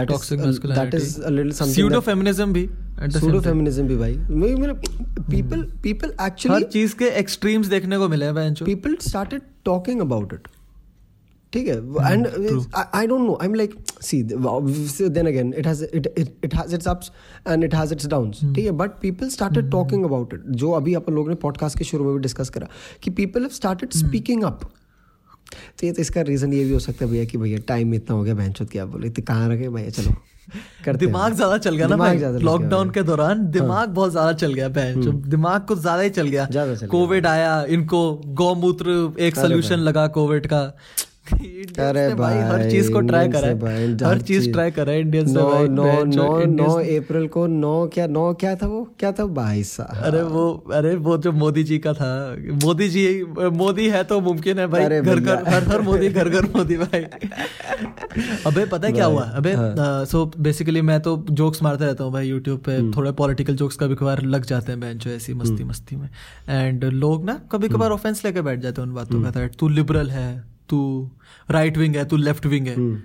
[0.00, 2.64] is toxic uh, that is a little something pseudo feminism भी
[3.18, 4.74] pseudo feminism भी भाई मैं मेरे
[5.34, 10.04] people people हर actually चीज़ के एक्सट्रीम्स देखने को मिले हैं बेंचो people started talking
[10.08, 10.50] about it
[11.52, 12.26] ठीक है Hmm, and
[12.80, 13.72] I, I don't know I'm like
[14.04, 17.10] see the- then again it has it, it it has its ups
[17.54, 18.54] and it has its downs Hmm.
[18.54, 21.84] ठीक है but people started talking about it जो अभी अपन लोगों ने podcast के
[21.90, 22.68] शुरू में भी डिस्कस करा
[23.02, 24.06] कि people have started Hmm.
[24.06, 24.64] speaking up
[25.80, 28.16] तो ये तो इसका रीजन ये भी हो सकता है भैया कि भैया टाइम इतना
[28.16, 29.90] हो गया बहन क्या बोले तो कहाँ रखे भैया?
[29.90, 30.14] चलो
[30.84, 34.68] कर दिमाग ज़्यादा चल गया ना लॉकडाउन के दौरान दिमाग हाँ। बहुत ज़्यादा चल गया
[34.68, 36.48] बहन दिमाग कुछ ज़्यादा ही चल गया।
[36.90, 38.00] कोविड आया इनको
[38.40, 40.62] गौमूत्र एक सोल्यूशन लगा कोविड का।
[41.26, 45.28] अरे भाई हर चीज़ को ट्राई करा से है। हर चीज़। ट्राई करा है इंडियंस
[45.28, 48.88] ने नौ भाई नौ नौ नौ अप्रैल को नौ क्या नौ क्या था वो?
[48.98, 49.24] क्या था?
[49.24, 54.04] भाई साहब। अरे वो अरे वो जो मोदी जी का था। मोदी जी मोदी है
[54.04, 57.00] तो मुमकिन है भाई। घर घर हर हर मोदी घर घर मोदी भाई।
[58.46, 59.22] अबे पता है क्या हुआ?
[59.22, 63.12] अबे हाँ। सो बेसिकली मैं तो जोक्स मारते रहता हूँ भाई यूट्यूब पे। हम्म। थोड़े
[63.12, 66.08] पॉलिटिकल जोक्स कभी कभार लग जाते हैं बहन जो ऐसी मस्ती मस्ती में।
[66.48, 69.68] एंड लोग ना कभी कभार हम्म। ऑफेंस लेके बैठ जाते हैं उन बातों का। तू
[69.68, 71.10] लिबरल है तू
[71.50, 73.02] राइट विंग है तू लेफ़्ट विंग है। हम्म।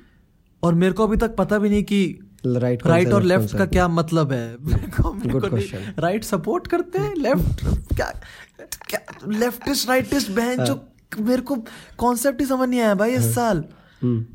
[0.64, 3.88] और मेरे को अभी तक पता भी नहीं कि राइट राइट और लेफ़्ट का क्या
[3.88, 4.58] मतलब है.
[6.00, 7.66] राइट सपोर्ट करते हैं लेफ़्ट
[7.96, 8.22] क्या
[8.90, 10.88] क्या लेफ्टिस्ट राइटिस्ट बहन जो
[11.20, 11.56] मेरे को
[11.98, 13.64] कॉन्सेप्ट ही समझ नहीं आया भाई इस साल।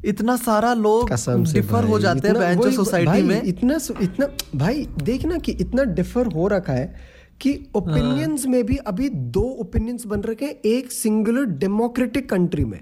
[0.05, 5.39] इतना सारा लोग हाँ। डिफर हो जाते हैं जो सोसाइटी में। इतना इतना भाई देखना
[5.39, 6.95] कि इतना डिफर हो रखा है
[7.41, 12.81] कि ओपिनियंस में भी अभी दो ओपिनियंस बन रखे हैं एक सिंगुलर डेमोक्रेटिक कंट्री में।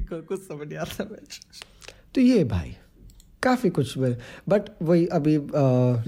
[0.00, 1.04] को कुछ समझ नहीं आता।
[2.14, 2.74] तो ये भाई
[3.42, 5.38] काफ़ी कुछ बट वही अभी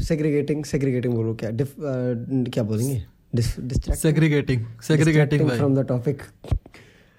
[0.05, 1.51] सेग्रीगेटिंग सेग्रीगेटिंग बोलो क्या?
[1.53, 3.05] डिफ, क्या बोलेंगे?
[3.35, 6.23] Segregating segregating from the topic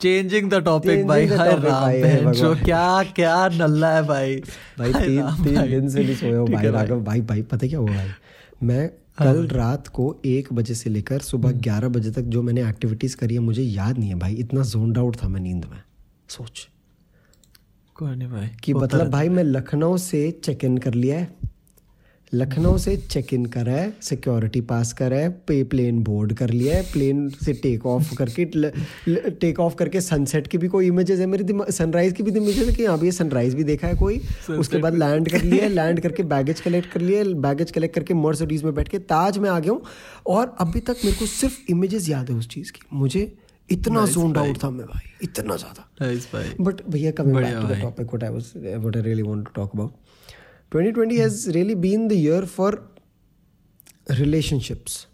[0.02, 4.36] changing the topic भाई राम बहन जो क्या क्या नल्ला है भाई
[4.80, 7.80] भाई तीन तीन दिन से नहीं सोया हूँ भाई भाई। राघव भाई भाई पता क्या
[7.80, 8.10] हुआ भाई?
[8.64, 8.88] मैं
[9.20, 13.34] कल रात को एक बजे से लेकर सुबह ग्यारह बजे तक जो मैंने एक्टिविटीज़ करी
[13.34, 15.82] है मुझे याद नहीं है भाई इतना जोन आउट था मैं नींद में।
[16.30, 16.68] सोच।
[17.96, 21.34] कोई नहीं भाई कि मतलब भाई मैं लखनऊ से चेक इन कर लिया है।
[22.34, 26.76] लखनऊ से चेक इन करा है सिक्योरिटी पास करा है पे प्लेन बोर्ड कर लिया
[26.76, 28.46] है प्लेन से टेक ऑफ़ करके
[29.32, 32.68] टेक ऑफ़ करके सनसेट की भी कोई इमेजेस है मेरे दिमाग सनराइज की भी इमेजेस
[32.68, 34.20] है कि हाँ भैया सनराइज भी देखा है कोई?
[34.50, 38.64] उसके बाद लैंड कर लिया लैंड करके बैगेज कलेक्ट कर लिया बैगेज कलेक्ट करके मर्सिडीज
[38.64, 39.82] में बैठ के ताज में आ गया हूँ।
[40.28, 43.32] और अभी तक मेरे को सिर्फ़ इमेजेस याद है उस चीज़ की। मुझे
[43.70, 45.88] इतना जोन आउट था मैं भाई इतना ज़्यादा।
[46.66, 48.52] But भैया बढ़िया to the भाई। topic, what I was,
[48.86, 49.92] what I really want to talk about.
[50.72, 52.72] 2020 has really been the year for
[54.12, 55.06] relationships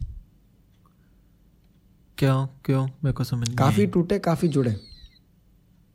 [2.18, 2.46] क्यों?
[2.66, 2.86] क्यों?
[3.04, 4.76] मेरे को समझ नहीं काफ़ी टूटे काफ़ी जुड़े।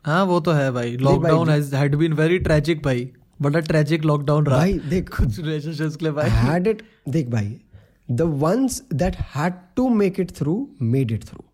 [0.04, 3.10] हाँ वो तो है भाई। Lockdown has had been very tragic भाई।
[3.42, 7.56] बड़ा ट्रेजिक लॉकडाउन रहा। भाई देख। कुछ रिलेशनशिप्स के लिए भाई। हैड इट देख भाई
[8.10, 11.44] the ones that had to make it through made it through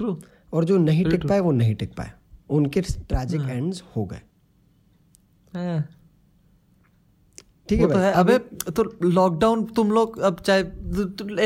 [0.00, 0.16] true
[0.52, 2.10] और जो नहीं टिक पाए वो नहीं टिक पाए।
[2.50, 4.20] उनके ट्रेजिक एंड्स हो गए।
[7.68, 8.36] ठीक है तो है। अबे
[8.76, 10.60] तो लॉकडाउन तुम लोग अब चाहे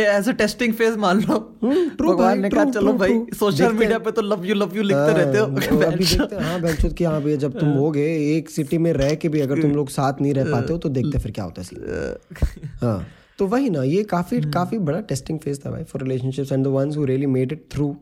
[0.03, 3.99] एज अ टेस्टिंग फ़ेज़ मान लो। हम्म, true भगवान ने कहा चलो भाई सोशल मीडिया
[3.99, 5.45] पे तो लव यू लव यू लिखते हाँ, रहते हो।
[5.87, 8.93] अभी देखते हैं। हाँ बेंचुत की हाँ भैया जब तुम हो। गए एक सिटी में
[8.93, 11.45] रह के भी अगर तुम लोग साथ नहीं रह पाते हो तो देखते फिर क्या
[11.45, 13.07] होता है। हाँ
[13.39, 16.69] तो वही ना ये काफ़ी काफ़ी बड़ा टेस्टिंग फ़ेज़ था भाई for relationships and the
[16.71, 17.95] ones who really made it through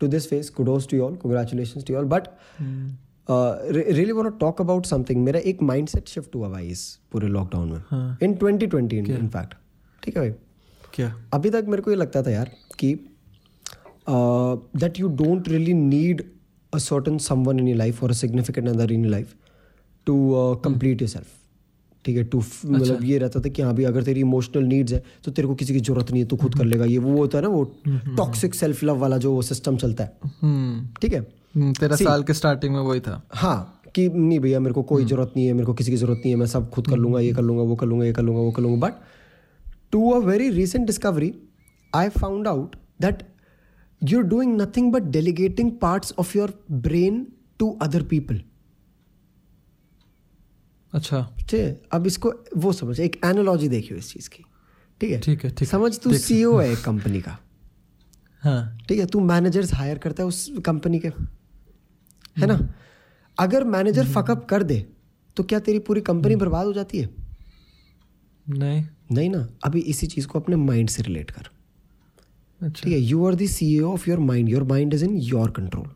[0.00, 2.28] to this phase kudos to all congratulations to all but
[3.30, 8.16] really want talk about something मेरा एक माइंडसेट शिफ्ट हुआ भाई इस पूरे लॉकडाउन में।
[8.22, 9.54] इन 2020 इन फैक्ट
[10.02, 10.30] ठीक है भाई?
[10.94, 11.14] क्या?
[11.32, 12.94] अभी तक मेरे को ये लगता था यार कि
[14.08, 16.22] that you don't really need
[16.72, 19.34] a certain someone in your life or a significant other in your life
[20.06, 20.32] to
[20.64, 21.37] complete yourself
[22.08, 25.02] ठीक है टू मतलब ये रहता था कि हाँ भी अगर तेरी इमोशनल नीड्स है
[25.24, 27.38] तो तेरे को किसी की ज़रूरत नहीं है तू खुद कर लेगा। ये वो होता
[27.38, 27.64] है ना वो
[28.16, 31.20] टॉक्सिक सेल्फ लव वाला जो सिस्टम चलता है। हम्म। ठीक है?
[31.54, 35.04] हम्म, तेरा साल के स्टार्टिंग में वही था। हाँ कि नहीं भैया मेरे को कोई
[35.04, 37.20] ज़रूरत नहीं है मेरे को किसी की ज़रूरत नहीं है मैं सब खुद कर लूँगा
[37.20, 38.94] ये कर लूँगा वो कर लूँगा ये कर लूँगा वो कर लूँगा। But
[39.92, 41.32] to a very recent discovery
[41.92, 43.22] I found out that
[44.02, 47.26] you are doing nothing but delegating parts of your brain
[47.58, 48.40] to other people
[50.92, 51.80] अच्छा। ठीक है?
[51.92, 54.44] अब इसको वो समझ एक एनालॉजी देखियो इस चीज़ की।
[55.00, 55.20] ठीक है?
[55.20, 57.38] ठीक है ठीक समझ तू सीईओ है एक कंपनी का।
[58.42, 59.06] हाँ। ठीक है?
[59.06, 62.58] तू मैनेजर्स हायर करता है उस कंपनी के। है ना?
[63.38, 64.84] अगर मैनेजर फकअप कर दे
[65.36, 67.08] तो क्या तेरी पूरी कंपनी बर्बाद हो जाती है?
[68.46, 69.46] नहीं। नहीं ना?
[69.64, 71.48] अभी इसी चीज़ को अपने माइंड से रिलेट कर।
[72.60, 72.98] अच्छा। ठीक है?
[72.98, 75.88] You are the CEO of your mind your mind is in your control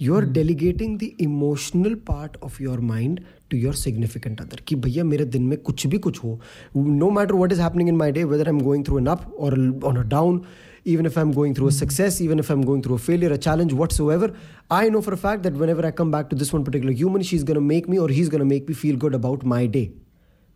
[0.00, 5.04] You are delegating the emotional part of your mind to your significant other कि भैया
[5.04, 6.38] मेरे दिन में कुछ भी कुछ हो
[6.76, 9.34] no matter what is happening in my day whether I am going through an up
[9.38, 10.42] or on a down
[10.86, 13.38] even if I'm going through a success, even if I'm going through a failure, a
[13.38, 14.34] challenge, whatsoever,
[14.70, 17.22] I know for a fact that whenever I come back to this one particular human,
[17.22, 19.66] she's going to make me or he's going to make me feel good about my
[19.66, 19.92] day.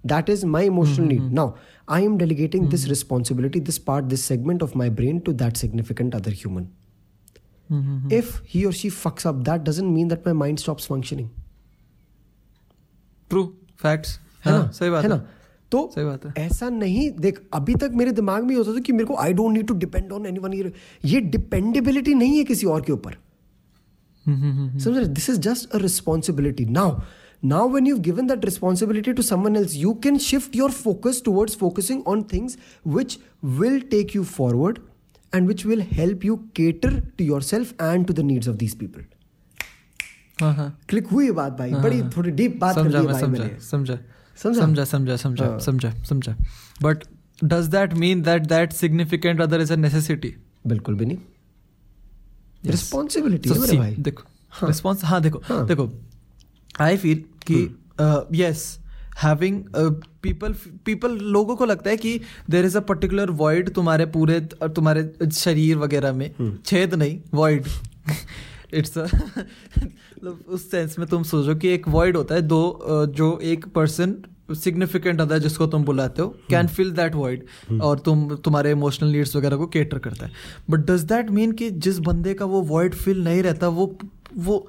[0.04, 1.32] That is my emotional need.
[1.32, 1.56] Now,
[1.88, 6.14] I am delegating this responsibility, this part, this segment of my brain to that significant
[6.14, 6.70] other human.
[7.71, 11.29] If he or she fucks up that doesn't mean that my mind stop functioning
[13.29, 13.43] true
[13.79, 14.07] fact
[14.45, 14.57] है ना?
[14.57, 15.25] हाँ, सही बात है ना?
[15.71, 18.93] तो सही बात है। ऐसा नहीं देख अभी तक मेरे दिमाग में होता था कि
[18.93, 20.71] मेरे को I don't need to depend on anyone year
[21.05, 23.17] ये डिपेंडेबिलिटी नहीं है किसी और के ऊपर।
[24.25, 24.83] mm-hmm.
[24.83, 25.07] समझ रहे?
[25.07, 26.99] This is just a responsibility now
[27.45, 31.55] now when you given that responsibility to someone else you can shift your focus towards
[31.55, 34.79] focusing on things which will take you forward
[35.33, 39.03] and which will help you cater to yourself and to the needs of these people.
[40.41, 43.49] हाँ हाँ click हुई बात भाई बड़ी थोड़ी deep बात कर समझा दी भाई समझा
[43.61, 43.97] समझा
[44.37, 44.85] समझा?
[44.85, 46.35] समझा समझा समझा हाँ। समझा समझा।
[46.83, 47.03] But
[47.43, 50.33] does that mean that that significant other is a necessity
[50.67, 51.17] बिल्कुल भी नहीं।
[52.65, 55.65] रिस्पॉन्सिबिलिटी है देखो रिस्पॉन्स हाँ देखो हाँ.
[55.67, 55.89] देखो
[56.81, 57.63] आई फील कि
[58.41, 58.79] यस
[59.17, 59.63] हैविंग
[60.21, 60.53] पीपल
[60.85, 65.77] पीपल लोगों को लगता है कि there is a particular void तुम्हारे पूरे तुम्हारे शरीर
[65.77, 66.65] वगैरह में। hmm.
[66.65, 67.67] छेद नहीं वॉइड
[68.73, 72.79] इट्स मतलब उस सेंस में तुम सोचो कि एक वॉइड होता है दो
[73.15, 74.15] जो एक पर्सन
[74.51, 79.35] सिग्निफिकेंट अदर जिसको तुम बुलाते हो कैन फिल दैट वॉइड और तुम तुम्हारे इमोशनल नीड्स
[79.35, 80.31] वगैरह को केटर करता है।
[80.69, 83.97] बट डज दैट मीन कि जिस बंदे का वो वॉइड फिल नहीं रहता वो
[84.37, 84.67] वो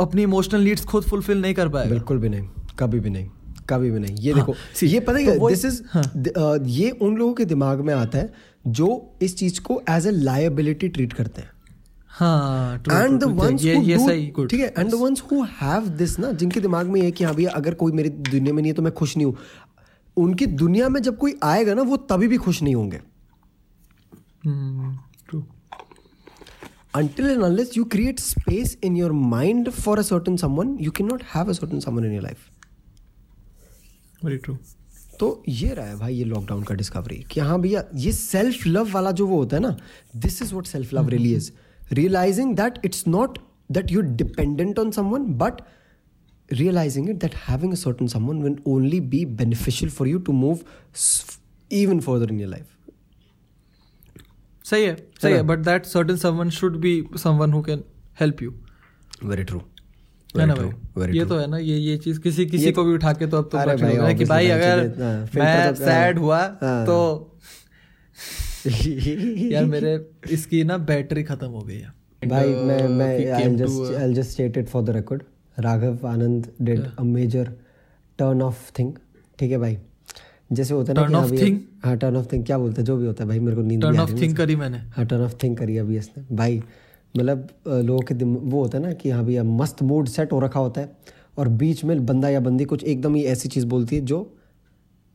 [0.00, 1.90] अपनी इमोशनल नीड्स खुद फुलफिल नहीं कर पाएगा?
[1.90, 3.28] बिल्कुल भी नहीं। कभी भी नहीं
[3.68, 6.90] कभी भी नहीं। ये हाँ, देखो see, ये पता तो है दिस इज़ हाँ। ये
[6.90, 8.32] उन लोगों के दिमाग में आता है
[8.68, 8.88] जो
[9.22, 11.50] इस चीज़ को एज ए लायबिलिटी ट्रीट करते हैं।
[12.08, 17.10] हाँ एंड गुड ठीक है and ones who have this ना जिनके दिमाग में ये
[17.10, 19.36] कि हाँ भैया अगर कोई मेरी दुनिया में नहीं है तो मैं खुश नहीं हूँ
[20.16, 23.00] उनकी दुनिया में जब कोई आएगा ना वो तभी भी खुश नहीं होंगे।
[25.28, 25.42] True
[26.98, 31.24] until and unless you create space in your mind for a certain someone you cannot
[31.32, 32.44] have a certain someone in your life
[34.24, 34.56] very true
[35.20, 38.90] तो ये रहा है भाई ये लॉकडाउन का डिस्कवरी कि हाँ भैया ये सेल्फ लव
[38.92, 39.76] वाला जो वो होता है ना
[40.24, 41.50] this is what self love really is
[41.92, 43.38] realising that it's not
[43.72, 45.60] that you dependent on someone but
[46.52, 50.64] realising it that having a certain someone will only be beneficial for you to move
[50.94, 51.38] s-
[51.70, 52.68] even further in your life.
[54.64, 57.82] सही है सही है but that certain someone should be someone who can
[58.20, 58.54] help you
[59.24, 59.60] very true.
[60.34, 61.12] है ना भाई?
[61.16, 63.48] ये तो है ना ये ये चीज़ किसी किसी को भी उठा के तो अब
[63.52, 64.82] तो भाई है कि भाई अगर
[65.36, 67.32] मैं सैड तो हुआ हाँ। तो
[69.52, 69.92] यार मेरे
[70.32, 74.56] इसकी ना बैटरी खत्म हो गई है। भाई मैं मैं I just I just state
[74.58, 75.22] it for the record
[75.58, 77.52] Raghav Anand did a major
[78.18, 78.92] turn off thing
[79.38, 79.78] ठीक है भाई?
[80.52, 82.86] जैसे होता है ना टर्न ऑफ़ थिंग हाँ टर्न ऑफ़ थिंग क्या बोलते हैं?
[82.86, 85.22] जो भी होता है भाई मेरे को नींद टर्न ऑफ़ थिंग करी मैंने। हाँ टर्न
[85.22, 86.62] ऑफ़ थिंग करी अभी इसने। भाई
[87.16, 90.60] मतलब लोगों के वो होता है ना कि हाँ भैया मस्त मूड सेट हो रखा
[90.60, 90.96] होता है
[91.38, 94.36] और बीच में बंदा या बंदी कुछ एकदम ही ऐसी चीज़ बोलती है जो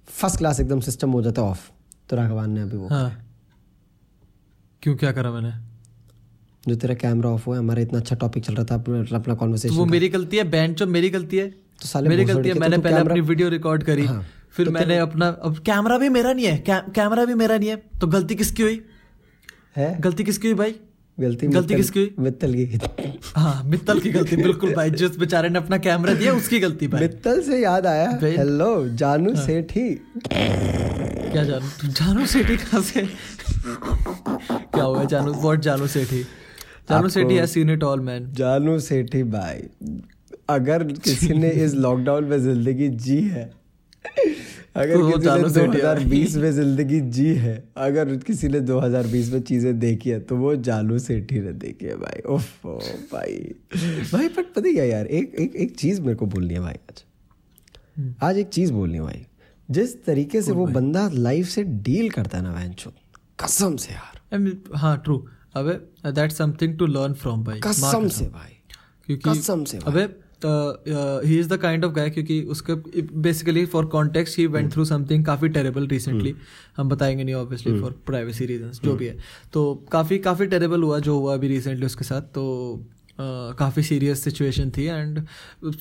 [0.08, 1.70] फ़र्स्ट क्लास एकदम सिस्टम हो जाता है ऑफ़
[2.10, 3.28] तो राघवान ने अभी वो हाँ।
[4.82, 5.52] क्यों क्या करा मैंने?
[6.68, 9.76] जो तेरा कैमरा ऑफ़ हुआ हमारा इतना अच्छा टॉपिक चल रहा था अपना अपना कॉन्वर्सेशन
[9.76, 11.48] वो मेरी गलती है बैंड जो मेरी गलती है?
[11.50, 14.98] तो साले मेरी गलती है मैंने पहले अपनी वीडियो रिकॉर्ड करी हाँ, फिर तो मैंने
[14.98, 18.64] अपना अब कैमरा भी मेरा नहीं है कैमरा भी मेरा नहीं है तो गलती किसकी
[18.64, 18.82] हुई?
[19.78, 20.00] है?
[20.00, 20.76] गलती किसकी हुई भाई?
[21.18, 22.04] गलती गलती किसकी?
[22.20, 22.80] मित्तल की
[23.36, 27.02] हाँ मित्तल की गलती बिल्कुल भाई जिस बेचारे ने अपना कैमरा दिया उसकी गलती भाई।
[27.02, 28.70] मित्तल से याद आया। हेलो
[29.02, 29.90] जानू हाँ। सेठी।
[30.32, 31.90] क्या जानू?
[31.90, 33.02] जानू सेठी कहाँ से?
[33.66, 35.34] क्या हुआ जानू?
[35.34, 36.22] What Janu Sethi.
[36.90, 39.62] Janu Sethi has seen it all man Janu Sethi भाई
[40.50, 43.50] अगर किसी ने इस लॉकडाउन में ज़िंदगी जी है
[44.76, 50.10] अगर किसी ने 2020 में ज़िंदगी जी है अगर किसी ने 2020 में चीज़ें देखी
[50.10, 52.66] है तो वो जालू सेठी ने देखी है भाई। ओफ
[53.14, 53.56] भाई।
[54.14, 57.04] भाई बट पता क्या यार एक एक एक चीज़ मेरे को बोलनी है भाई आज।
[57.98, 59.28] हम्म। आज एक चीज़ बोलनी है भाई।
[59.72, 62.74] जिस तरीके से वो बंदा लाइफ से डील करता है ना वैन
[63.40, 65.74] कसम से यार। हाँ ट्रू अबे
[66.12, 68.58] that's something to learn from भाई कसम से भाई।
[69.06, 70.08] क्योंकि कसम से अबे
[70.46, 72.76] he is the kind of guy क्योंकि उसके
[73.22, 76.34] basically for context he went through something काफ़ी टेरेबल रिसेंटली
[76.78, 79.18] हम बताएँगे नहीं ऑब्वियसली फॉर प्राइवेसी रीजन जो भी है.
[79.54, 82.22] तो काफ़ी काफ़ी टेरेबल हुआ जो हुआ अभी रिसेंटली उसके साथ.
[82.22, 82.46] तो
[83.12, 85.26] uh, काफ़ी सीरियस सिचुएशन थी and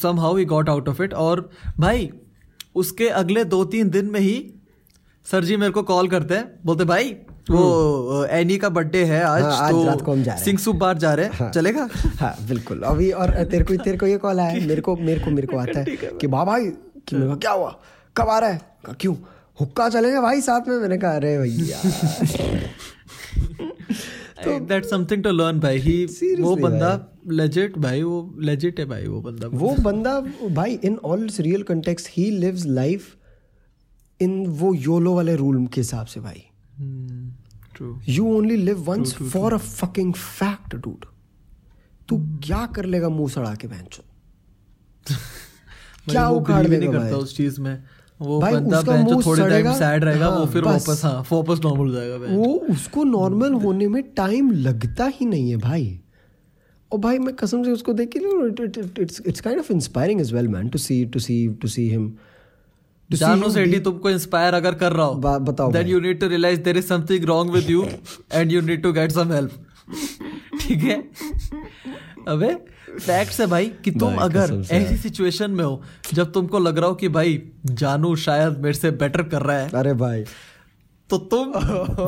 [0.21, 2.11] somehow he got out of it और भाई
[2.75, 4.55] उसके अगले दो तीन दिन में ही
[5.27, 6.59] सर जी मेरे को कॉल करते हैं.
[6.65, 7.15] बोलते भाई
[7.51, 10.45] वो एनी का बर्थडे है आज हाँ, आज तो रात को हम जा रहे हैं।
[10.45, 11.89] सिंह सुप बार जा रहे हैं। हाँ, चलेगा?
[12.21, 15.31] हाँ बिल्कुल। अभी और तेरे को तेरे को ये कॉल आया मेरे को मेरे को
[15.31, 17.81] मेरे को आता है कि बाबा कि मेरे को क्या हुआ?
[18.17, 18.61] कब आ रहा है?
[19.01, 19.17] क्यों?
[19.61, 20.77] हुक्का चलेगा भाई साथ में?
[20.77, 21.81] मैंने कहा अरे भैया।
[24.45, 29.07] तो दैट समथिंग टू लर्न भाई। ही वो बंदा लेजिट भाई वो लेजिट है भाई
[29.07, 33.17] वो बंदा। वो बंदा भाई in all real context he lives life
[34.21, 36.43] in वो योलो वाले रूल के हिसाब से भाई।
[38.09, 41.07] You only live once for a fucking fact dude
[42.09, 42.47] तू hmm.
[42.47, 43.85] क्या कर लेगा मुँह सड़ा के बहन
[46.11, 47.85] क्या उखाड़ लेगा करता उस चीज़ में।
[48.21, 51.61] वो भाई बंदा उसका मुँह थोड़ी टाइम सैड रहेगा हाँ, वो फिर वापस हाँ वापस
[51.65, 56.01] नॉर्मल हो जाएगा वो उसको नॉर्मल होने में टाइम लगता ही नहीं है भाई।
[56.93, 58.19] और भाई मैं कसम से उसको देख के
[59.03, 62.15] it's it's kind of inspiring as well man to see to see to see him
[63.13, 66.77] Jano Sethi तुमको इंस्पायर अगर कर रहा हो बताओ then you need to realise there
[66.77, 67.87] is something wrong with you
[68.33, 69.51] and you need to get some help
[70.61, 71.11] ठीक है?
[72.29, 72.55] अबे
[73.01, 75.83] fact है भाई कि तुम अगर ऐसी सिचुएशन में हो
[76.15, 79.71] जब तुमको लग रहा हो कि भाई जानू शायद मेरे से बेटर कर रहा है।
[79.75, 80.25] अरे भाई।
[81.11, 81.53] तो तुम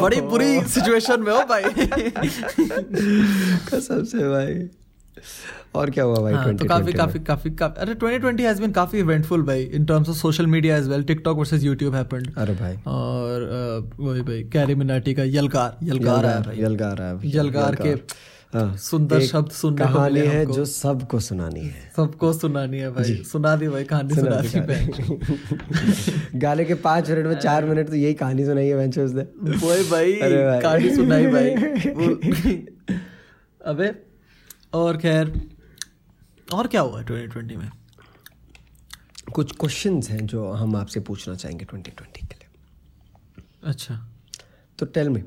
[0.00, 1.62] बड़ी बुरी सिचुएशन में हो भाई।
[3.68, 4.54] कसम से भाई।
[5.74, 6.34] और क्या हुआ भाई?
[6.34, 10.08] हाँ, तो काफ़ी काफ़ी काफ़ी काफ़ी अरे 2020 हैज़ बीन काफ़ी इवेंटफुल भाई in terms
[10.08, 13.42] of social media as well TikTok versus YouTube happened अरे भाई। और
[14.00, 18.22] वही भाई कैरी मिनाटी का यलकार यलकार है भाई। यलकार है यलकार के
[18.54, 23.14] हाँ, सुंदर शब्द सुनने को मिले है जो सबको सुनानी है। सबको सुनानी है भाई।
[23.14, 24.60] सुना दी भाई कहानी सुना दी
[26.38, 30.12] गाले के पाँच मिनट में चार मिनट तो यही कहानी सुनाई है वही भाई
[30.60, 31.50] कहानी सुनाई भाई।
[33.72, 33.92] अबे
[34.74, 35.32] और खैर
[36.52, 37.70] और क्या हुआ ट्वेंटी ट्वेंटी में?
[39.34, 42.48] कुछ क्वेश्चन हैं जो हम आपसे पूछना चाहेंगे ट्वेंटी ट्वेंटी के लिए।
[43.62, 43.94] अच्छा।
[44.78, 45.24] तो टेल में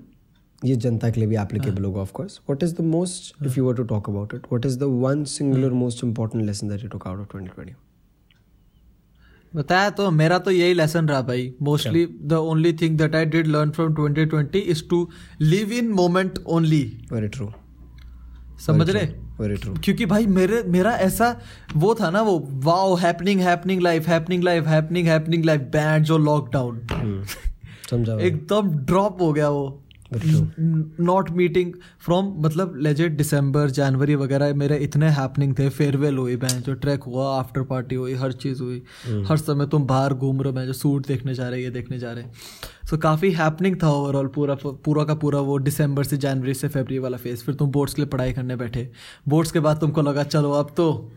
[0.65, 3.57] ये जनता के लिए भी एप्लीकेबल हाँ। होगा of course what is the most if
[3.57, 6.83] you were to talk about it what is the one singular most important lesson that
[6.83, 7.73] you took out of 2020
[9.55, 13.47] बताया तो मेरा तो यही लेसन रहा भाई। Mostly the only thing that I did
[13.47, 15.09] learn from 2020 is to
[15.41, 17.51] live in moment only very true
[18.59, 19.05] समझ रहे?
[19.73, 21.41] क्योंकि भाई मेरे मेरा ऐसा
[21.75, 26.17] वो था ना वो wow happening happening life happening life happening happening life band जो
[26.17, 26.81] लॉकडाउन
[27.89, 29.84] समझा एकदम ड्रॉप हो गया वो।
[31.01, 36.61] नॉट मीटिंग फ्रॉम मतलब लेजेट दिसंबर जनवरी वगैरह मेरे इतने हैपनिंग थे। फेयरवेल हुई बहन
[36.61, 39.25] जो ट्रैक हुआ आफ्टर पार्टी हुई हर चीज़ हुई। Hmm.
[39.29, 41.99] हर समय तुम बाहर घूम रहे हो मैं जो सूट देखने जा रहे ये देखने
[41.99, 44.55] जा रहे सो so, काफ़ी हैपनिंग था ओवरऑल पूरा
[44.85, 48.01] पूरा का पूरा वो दिसंबर से जनवरी से फेबरी वाला फ़ेज़ फिर तुम बोर्ड्स के
[48.01, 48.89] लिए पढ़ाई करने बैठे।
[49.27, 51.11] बोर्ड्स के बाद तुमको लगा चलो अब तो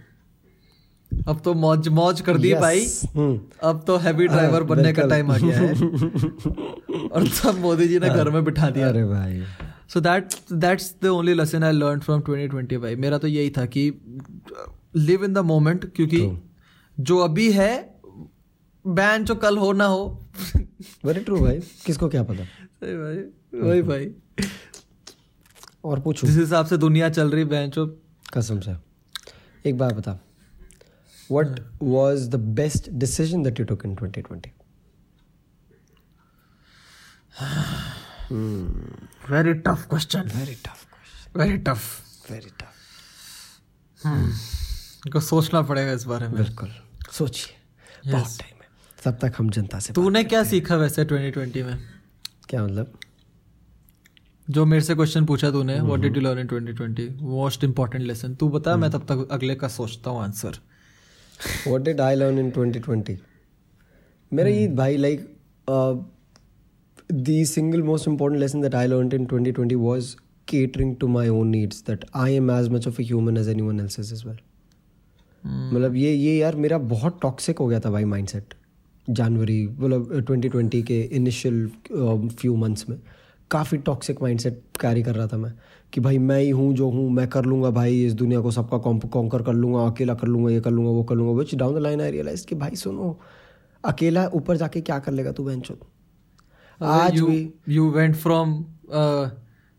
[1.28, 2.60] अब तो मौज मौज कर दी Yes.
[2.60, 2.86] भाई।
[3.16, 5.72] हम्म। अब तो हैवी ड्राइवर हाँ, बनने का टाइम आ गया है।
[7.08, 9.42] और तब मोदी जी ने घर में बिठा दिया। अरे भाई।
[9.88, 13.66] So that that's the only lesson I learn from 2020 भाई। मेरा तो यही था
[13.66, 13.92] कि
[14.96, 16.36] लिव इन द मोमेंट क्योंकि True.
[17.00, 18.00] जो अभी है
[18.86, 20.24] बैन जो कल हो ना हो।
[21.04, 22.44] वेरी ट्रू भाई। किसको क्या पता?
[22.44, 23.16] सही भाई
[23.60, 24.10] वही भाई।
[25.84, 26.26] और पूछू?
[26.26, 28.00] जिस हिसाब से दुनिया चल रही बैन जो
[28.34, 28.74] कसम से।
[29.66, 30.20] एक बार बता।
[31.32, 34.50] What was the best decision that you took in 2020
[39.30, 40.86] very tough question very tough
[41.36, 42.72] very tough very tough
[45.12, 46.70] को सोचना पड़ेगा इस बारे में। बिल्कुल।
[47.12, 48.68] सोचिए। बहुत टाइम है।
[49.04, 51.78] तब तक हम जनता से तूने क्या सीखा वैसे 2020 में?
[52.48, 52.98] क्या मतलब?
[54.50, 58.34] जो मेरे से क्वेश्चन पूछा तूने what did you learn in 2020 most important lesson
[58.34, 60.58] तू बता मैं तब तक अगले का सोचता हूँ answer
[61.66, 63.16] what did I learn in twenty twenty
[64.32, 65.28] मेरा ये भाई like
[67.12, 70.14] the single most important lesson that I learn in twenty twenty was
[70.48, 73.98] catering to my own needs that I am as much of human as anyone else
[74.00, 74.36] is is well
[75.44, 78.54] मतलब ये ये यार मेरा बहुत toxic हो गया था भाई माइंड सेट
[79.08, 82.98] जनवरी मतलब ट्वेंटी ट्वेंटी के इनिशियल फ्यू मंथ्स में।
[83.50, 85.52] काफ़ी टॉक्सिक माइंड सेट कैरी कर रहा था मैं।
[85.92, 88.78] कि भाई मैं ही हूँ जो हूँ मैं कर लूँगा भाई इस दुनिया को सबका
[88.78, 91.78] कॉन्कर कर लूँगा अकेला कर लूँगा ये कर लूँगा वो कर लूँगा which down the
[91.78, 93.20] line I realise कि भाई सुनो
[93.84, 95.62] अकेला ऊपर जाके क्या कर लेगा तू बहन
[96.82, 98.64] आज यू भी यू वेंट फ्रॉम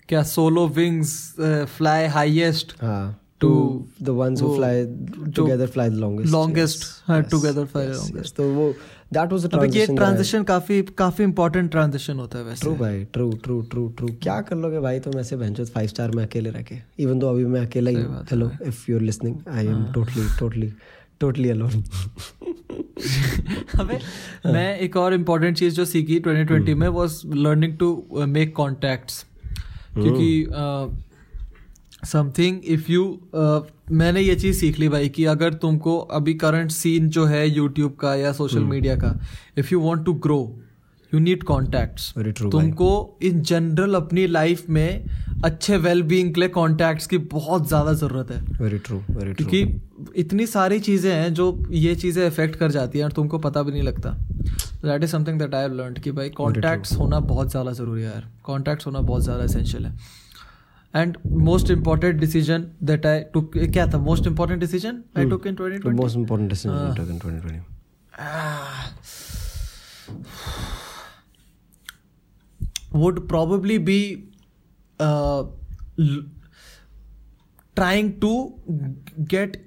[0.10, 1.36] क्या सोलो विंग्स
[1.78, 4.86] फ्लाई हाईएस्ट हाँ to to the ones who वो- fly
[5.26, 7.32] to together fly the longest longest, Yes, हाँ, yes,
[7.66, 8.16] fly yes, longest.
[8.16, 8.32] yes.
[8.32, 8.74] तो वो
[9.12, 13.04] that was a अब ये ट्रांजिशन काफ़ी काफ़ी इंपॉर्टेंट ट्रांजिशन होता है वैसे। ट्रू भाई
[13.14, 16.52] ट्रू ट्रू ट्रू ट्रू क्या कर लोगे भाई तुम ऐसे बेंचो फाइव स्टार में अकेले
[16.64, 16.76] के?
[17.00, 20.26] इवन दो अभी मैं अकेला ही हूँ। Hello if you are listening I am totally
[20.40, 20.72] totally
[21.20, 21.84] totally alone
[23.80, 24.00] अबे
[24.46, 27.90] मैं एक और इम्पोर्टेंट चीज़ जो सीखी 2020 में was learning to
[28.28, 29.26] make contacts
[29.94, 30.30] क्योंकि
[32.04, 33.04] समथिंग इफ़ यू
[33.92, 37.96] मैंने ये चीज़ सीख ली भाई कि अगर तुमको अभी करंट सीन जो है यूट्यूब
[37.96, 39.20] का या सोशल मीडिया का
[39.58, 40.40] if you want to grow
[41.12, 45.06] you need contacts तुमको इन जनरल अपनी लाइफ में
[45.46, 49.46] अच्छे वेल बींग के लिए कॉन्टैक्ट्स की बहुत ज़्यादा ज़रूरत है। वेरी ट्रू वेरी ट्रू
[49.46, 53.64] क्योंकि इतनी सारी चीज़ें हैं जो ये चीज़ें इफ़ेक्ट कर जाती हैं और तुमको पता
[53.64, 54.10] भी नहीं लगता।
[54.84, 58.08] That is something that I have learned कि भाई कॉन्टैक्ट्स होना बहुत ज़्यादा ज़रूरी है
[58.08, 59.98] यार। कॉन्टैक्ट्स होना बहुत ज़्यादा एसेंशियल है।
[60.96, 63.98] And most important decision that I took क्या था?
[63.98, 67.48] Most important decision I took in twenty twenty most important decision I took in twenty
[67.48, 67.78] twenty
[72.94, 74.30] would probably be
[77.76, 78.56] trying to
[79.20, 79.66] get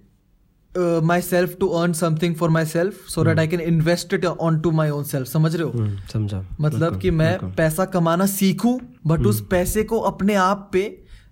[1.22, 5.04] myself to earn something for myself so that I can invested on to my own
[5.04, 5.96] self समझ रहे हो?
[6.12, 11.01] समझा। मतलब कि मैं पैसा कमाना सीखूं बट उस पैसे को अपने आप पे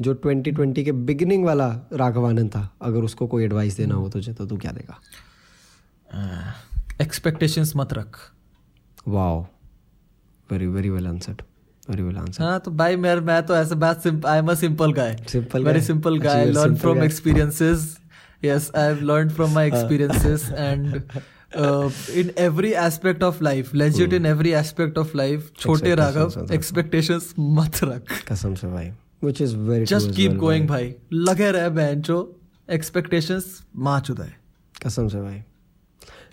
[0.00, 4.46] जो 2020 के बिगिनिंग वाला राघव था अगर उसको कोई एडवाइस देना हो तुझे तो
[4.46, 5.00] तू क्या देगा?
[7.02, 8.18] एक्सपेक्टेशंस मत रख।
[9.08, 9.42] Wow
[10.52, 11.42] very very well answered
[11.90, 14.92] very well answer हाँ तो भाई मेर मैं तो ऐसे बात I am a simple
[14.92, 17.98] guy simple very simple guy learn from experiences
[18.44, 21.02] yes I have learn from my experiences and
[22.10, 27.84] in every aspect of life legit in every aspect of life छोटे Raghav expectations मत
[27.84, 28.92] रख। कसम से भाई।
[29.24, 32.20] Which is very true just keep well, going भाई। लगे रहे बेंचो
[32.68, 34.36] expectations माँ चुदा है
[34.86, 35.42] कसम से भाई।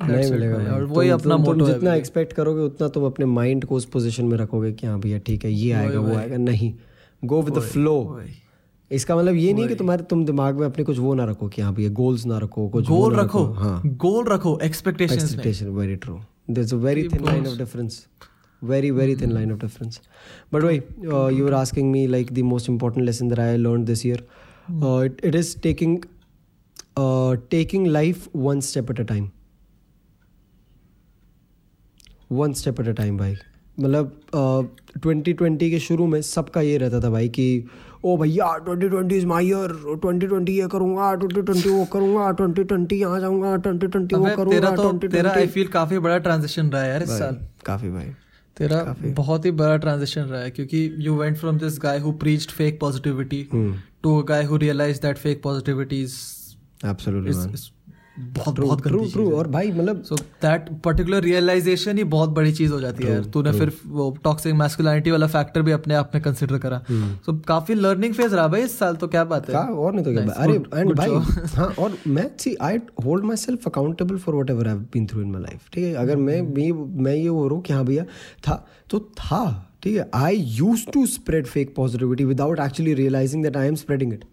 [0.02, 3.76] नहीं मिलेगा भाई। और वही अपना है जितना। एक्सपेक्ट करोगे उतना तुम अपने माइंड को
[3.76, 6.74] उस पोजीशन में रखोगे कि हाँ भैया ठीक है ये आएगा वो आएगा। नहीं।
[7.24, 8.22] गो विद द फ्लो
[8.92, 11.62] इसका मतलब ये नहीं कि तुम्हारे तुम दिमाग में अपने कुछ वो ना रखो कि
[11.62, 16.20] हाँ भैया गोल्स ना रखो कुछ गोल रखो। हाँ। गोल रखो expectation expectation very true
[16.56, 18.00] there's a very thin line of difference
[18.62, 20.00] very very thin line of difference
[20.52, 23.88] but wait uh, you were asking me like the most important lesson that i learned
[23.88, 24.18] this year
[24.84, 26.04] uh, it, it is taking
[26.98, 29.30] uh, taking life one step at a time
[32.32, 33.36] one step at a time भाई
[33.78, 34.20] मतलब
[35.04, 37.48] twenty twenty के शुरू में सबका ये रहता था भाई कि
[38.06, 42.30] ओ भैया twenty twenty is my year twenty twenty ये करूँगा ट्वेंटी ट्वेंटी वो करूँगा
[42.40, 46.00] ट्वेंटी ट्वेंटी यहाँ जाऊँगा ट्वेंटी ट्वेंटी वो करूँगा तेरा तो 2020 तेरा आई फील काफ़ी
[46.08, 48.12] बड़ा ट्रांजिशन रहा है यार इस साल काफ़ी भाई
[48.58, 52.52] तेरा बहुत ही बड़ा ट्रांजिशन रहा है क्योंकि you went from this guy who preached
[52.52, 53.48] fake positivity.
[54.04, 56.16] To a guy who realise that fake positivity is
[56.86, 57.32] absolutely
[58.20, 62.72] बहुत बहुत ट्रू ट्रू और भाई मतलब सो दैट पर्टिकुलर रियलाइजेशन ही बहुत बड़ी चीज़
[62.72, 66.22] हो जाती है। यार तूने फिर वो टॉक्सिक मैस्कुलिनिटी वाला फैक्टर भी अपने आप में
[66.24, 66.82] कंसिडर करा।
[67.26, 69.56] सो काफ़ी लर्निंग फ़ेज़ रहा भाई इस साल तो क्या बात है?
[69.56, 71.10] और नहीं तो क्या अरे एंड भाई.
[71.56, 75.42] हाँ और मैं see I hold myself accountable for whatever I been through in my
[75.42, 75.94] life ठीक है?
[75.96, 76.72] अगर मैं मैं
[77.04, 78.04] मैं ये हो रहा हूँ कि हाँ भैया
[78.48, 79.44] था तो था
[79.84, 80.10] ठीक है?
[80.16, 84.26] I use to spread fake positivity without actually realising that I am spreading it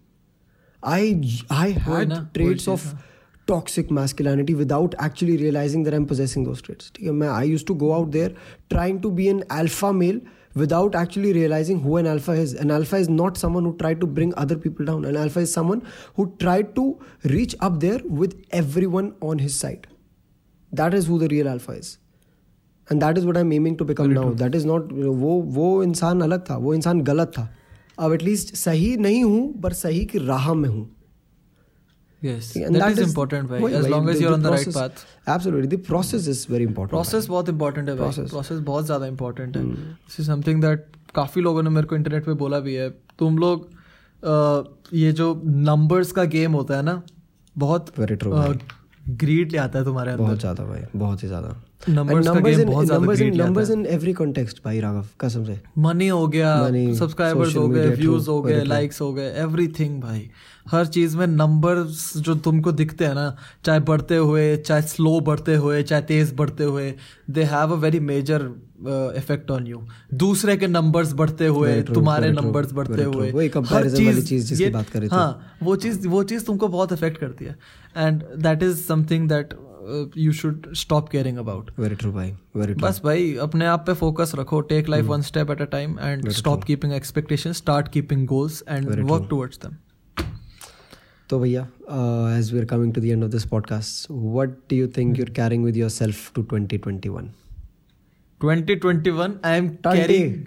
[0.83, 1.13] I
[1.51, 2.93] I had traits of
[3.49, 7.65] toxic masculinity without actually realising there am possessing those states ठीक है मैं I use
[7.65, 8.35] to go out there
[8.69, 10.21] trying to be an alpha male
[10.57, 14.07] without actually realising who an alpha is an alpha is not someone who try to
[14.09, 15.81] bring other people down an alpha is someone
[16.17, 16.89] who try to
[17.25, 18.33] reach up there with
[18.89, 19.87] everyone on his side
[20.71, 21.95] that is who the real alpha is
[22.87, 26.21] and that is what I am to become down that is not वो वो इंसान
[26.21, 27.49] अलग था वो इंसान गलत था
[27.99, 30.89] अब एटलीस्ट सही नहीं हूँ पर सही की राह में हूँ
[32.27, 35.03] yes And that is important भाई as long as you're on the right path.
[35.27, 36.89] Absolutely, the process is very important.
[36.89, 38.59] Process बहुत इंपॉर्टेंट है भाई Process.
[38.71, 39.63] बहुत ज़्यादा इंपॉर्टेंट है.
[39.63, 39.75] Hmm.
[39.75, 40.63] दिस इज़ समथिंग
[41.15, 42.89] काफ़ी लोगों ने मेरे को इंटरनेट पे बोला भी है.
[43.19, 43.69] तुम लोग
[44.93, 47.01] ये जो नंबर्स का गेम होता है ना
[47.55, 48.59] बहुत Very
[49.23, 51.55] ग्रीड ले आता है तुम्हारे बहुत ज़्यादा भाई बहुत ही ज़्यादा.
[54.65, 56.55] भाई राघव कसम से। मनी हो गया
[56.95, 60.29] सब्सक्राइबर्स हो गए व्यूज़ हो गए लाइक्स हो गए एवरीथिंग भाई।
[60.71, 65.55] हर चीज़ में नंबर्स जो तुमको दिखते हैं ना चाहे बढ़ते हुए चाहे स्लो बढ़ते
[65.55, 66.93] हुए चाहे तेज बढ़ते हुए
[67.29, 68.51] they have a very major
[69.17, 73.49] effect on you दूसरे के नंबर्स बढ़ते हुए तुम्हारे नंबर्स बढ़ते हुए। वही
[74.21, 77.57] चीज़ ये- बात कर हाँ वो चीज़ वो चीज़ तुमको बहुत इफ़ेक्ट करती है।
[77.97, 79.53] And that is something that
[80.17, 83.93] you should stop caring about very true भाई वेरी ट्रू बस भाई अपने आप पे
[83.93, 88.25] फोकस रखो take life one step at a time and stop keeping expectation start keeping
[88.27, 89.27] goals and work.
[89.29, 89.75] Towards them
[91.29, 91.67] तो भैया
[92.37, 95.25] as we are coming to the end of this podcast what do you think you
[95.25, 97.29] are carrying with yourself to 2021
[98.41, 100.43] 2021 I am carrying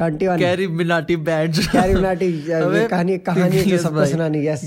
[0.00, 4.64] 21 carry Minati band Minati, ये कहानी- कहानी जो सबको सुनानी, yes.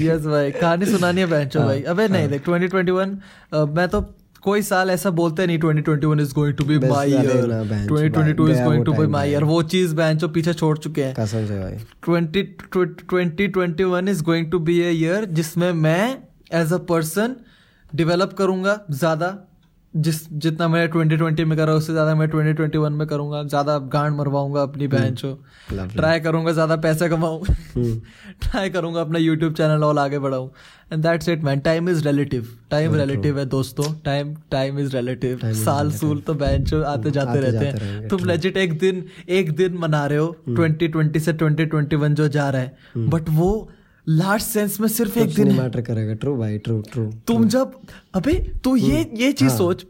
[0.00, 0.50] Yes भाई.
[0.50, 1.82] कहानी सुनानी है बैंड हाँ, भाई.
[1.92, 3.14] अबे नहीं देख 2021
[3.52, 4.00] अ, मैं तो
[4.42, 8.84] कोई साल ऐसा बोलते नहीं 2021 is going to be my year 2022 is going
[8.84, 11.14] to be my year वो चीज़ बैंड जो पीछे छोड़ चुके हैं.
[11.14, 11.78] कसम से भाई.
[12.08, 16.18] 20 2021 is going to be a year जिसमें मैं
[16.62, 17.36] एज अ पर्सन
[17.94, 19.30] डेवलप करूँगा ज़्यादा
[19.94, 23.76] जिस जितना मैं 2020 में कर रहा हूँ उससे ज़्यादा मैं 2021 में करूँगा। ज़्यादा
[23.92, 25.32] गांड मरवाऊँगा अपनी बहन को।
[25.88, 28.00] ट्राई करूँगा ज़्यादा पैसे कमाऊं। हम्म।
[28.42, 30.48] ट्राई करूँगा अपना यूट्यूब चैनल और आगे बढ़ाऊं।
[30.92, 35.40] And that's it man time is relative time relative है दोस्तों। टाइम टाइम इज़ रिलेटिव
[35.54, 39.76] साल सूल तो बहन चो आते जाते रहते हैं। तुम लेजिट एक दिन एक दिन
[39.78, 43.52] मना रहे हो 2020 से 2021 जो जा रहा है। बट वो
[44.08, 47.78] लास्ट सेंस में सिर्फ़ एक दिन मैटर करेगा। ट्रू भाई ट्रू ट्रू तुम जब
[48.14, 48.32] अबे
[48.64, 49.82] तू ये ये चीज़ सोच।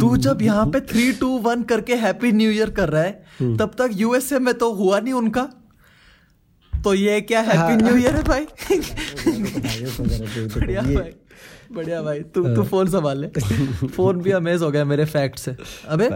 [0.00, 3.74] तू जब यहाँ पे थ्री टू वन करके हैप्पी न्यू ईयर कर रहा है तब
[3.78, 5.48] तक यूएसए में तो हुआ नहीं उनका।
[6.72, 8.44] तो ये क्या हैप्पी न्यू ईयर है भाई?
[10.60, 11.12] बढ़िया भाई।
[11.72, 13.28] बढ़िया भाई तू तू फ़ोन संभाल ले।
[13.86, 15.56] फ़ोन भी अमेज हो गया मेरे फैक्ट से।
[15.88, 16.08] अबे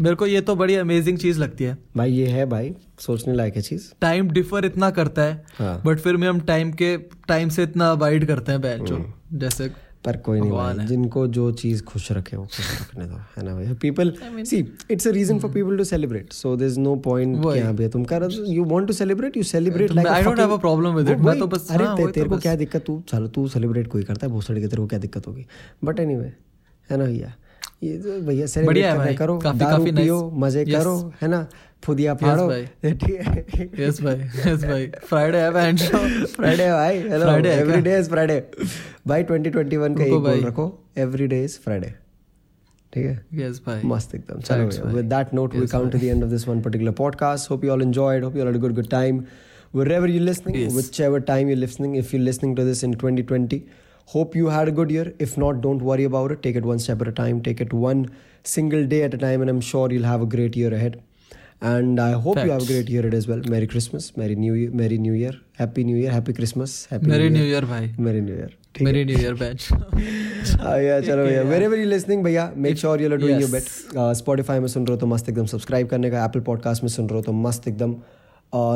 [0.00, 3.56] मेरे को ये तो बड़ी अमेजिंग चीज़ लगती है। भाई ये है भाई सोचने लायक
[3.56, 6.96] है चीज़। टाइम डिफर इतना करता है हाँ। बट फिर भी हम टाइम के
[7.28, 8.92] टाइम से इतना अवॉइड करते हैं बैच
[9.32, 9.70] जैसे
[10.06, 13.54] पर कोई नहीं भाई जिनको जो चीज़ खुश रखे वो खुश रखने दो है ना
[13.54, 14.12] भाई people
[14.50, 14.58] see
[14.90, 17.36] it's a reason for people to celebrate so there is no point.
[17.42, 20.54] कि हाँ भैया तुम कर you want to celebrate you celebrate like I don't have
[20.56, 21.24] a problem with it.
[21.26, 23.88] मैं तो बस- अरे हाँ, ते- तो तेरे को क्या दिक्कत तू चलो तू सेलिब्रेट
[23.88, 25.46] कोई करता है बहुत सारे के तेरे को क्या दिक्कत होगी
[25.84, 26.32] बट एनीवे
[26.90, 27.32] है ना भैया
[27.82, 29.84] ये तो भैया सेलिब्रेट करो काफी- दारू.
[29.92, 31.46] पियो मज़े करो है ना
[31.83, 34.15] फुदिया फाड़ो भाई। ठीक है यस भाई
[34.51, 38.39] यस भाई फ्राइडे है बैंड फ्राइडे भाई हेलो Friday है एवरी डे इज फ्राइडे
[39.07, 40.67] भाई 2021 का एक रुको गोल भाई। रखो
[41.05, 41.93] एवरी डे इज फ्राइडे
[42.93, 45.01] ठीक है यस भाई मस्त एकदम चलो Thanks, भैया भाई.
[45.01, 47.71] with that note we come to the end of this one particular podcast hope you
[47.75, 49.21] all enjoyed hope you all had a good good time
[49.79, 50.73] wherever you're listening Yes.
[50.79, 53.59] whichever time you're listening if you're listening to this in 2020
[54.15, 56.83] hope you had a good year if not don't worry about it take it one
[56.87, 58.03] step at a time take it one
[58.55, 60.99] single day at a time and i'm sure you'll have a great year ahead
[61.62, 62.46] and I hope Facts.
[62.46, 63.40] you have a great year it as well.
[63.48, 67.28] Merry Christmas, Merry New Year, Merry New Year, Happy New Year, Happy Christmas, Happy Merry
[67.60, 67.94] भाई.
[67.98, 68.50] Merry New Year.
[68.80, 69.70] Merry New Year, batch.
[70.86, 73.62] या चलो भैया very very listening भैया make sure you are doing your bit
[74.16, 77.08] Spotify में सुन रहे हो तो मस्त एकदम सब्सक्राइब करने का एप्पल पॉडकास्ट में सुन
[77.08, 77.96] रहे हो तो मस्त एकदम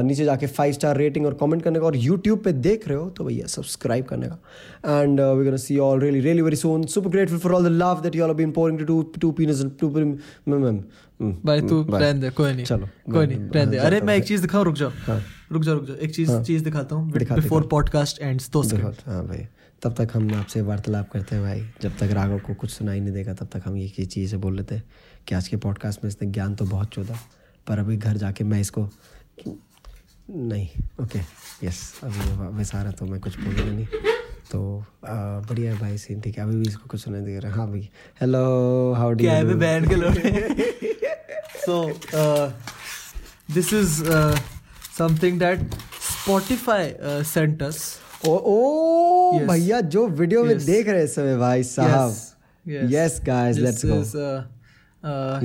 [0.06, 3.08] नीचे जाके फाइव स्टार रेटिंग और कमेंट करने का और यूट्यूब पे देख रहे हो
[3.18, 7.10] तो भैया सब्सक्राइब करने का and we can see all really really very soon super
[7.10, 10.82] grateful for all the love that you are been pouring to to पीनस to ma'am
[11.20, 14.42] भाई तू रहने दे कोई नहीं चलो कोई नहीं रहने दे। अरे मैं एक चीज़
[14.42, 14.90] दिखाऊँ रुक जाओ।
[15.52, 19.46] रुक जाओ रुक जाओ एक चीज़ चीज़ दिखाता हूँ। बिफोर पॉडकास्ट एंड्स तो हाँ भाई।
[19.82, 23.12] तब तक हम आपसे वार्तालाप करते हैं भाई। जब तक राघव को कुछ सुनाई नहीं
[23.14, 24.84] देगा तब तक हम ये चीज़ बोल लेते हैं
[25.28, 27.18] कि आज के पॉडकास्ट में इसने ज्ञान तो बहुत चौदा
[27.66, 28.88] पर अभी घर जाके मैं इसको
[30.28, 30.68] नहीं
[31.02, 31.18] ओके
[31.66, 33.86] यस अभी वैसा रहा तो मैं कुछ बोलूँगा नहीं।
[34.52, 37.88] तो बढ़िया भाई सीन ठीक है। अभी भी इसको कुछ सुनाई दे रहा। हाँ भाई।
[38.20, 40.88] हेलो हाउ डू क्या बैंड के लोग
[41.60, 41.82] so
[43.54, 44.02] this is
[44.98, 45.74] something that
[46.10, 46.92] Spotify
[47.24, 47.82] sent us
[48.26, 52.16] ओ ओ भैया जो वीडियो में देख रहे हैं समय भाई साहब।
[52.66, 54.02] यस गाइस लेट्स गो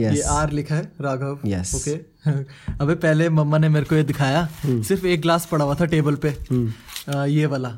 [0.01, 1.95] ये आर लिखा है राघव। यस ओके
[2.81, 4.83] अबे पहले मम्मा ने मेरे को ये दिखाया। hmm.
[4.83, 7.25] सिर्फ़ एक ग्लास पड़ा हुआ था टेबल पे। hmm.
[7.27, 7.69] ये वाला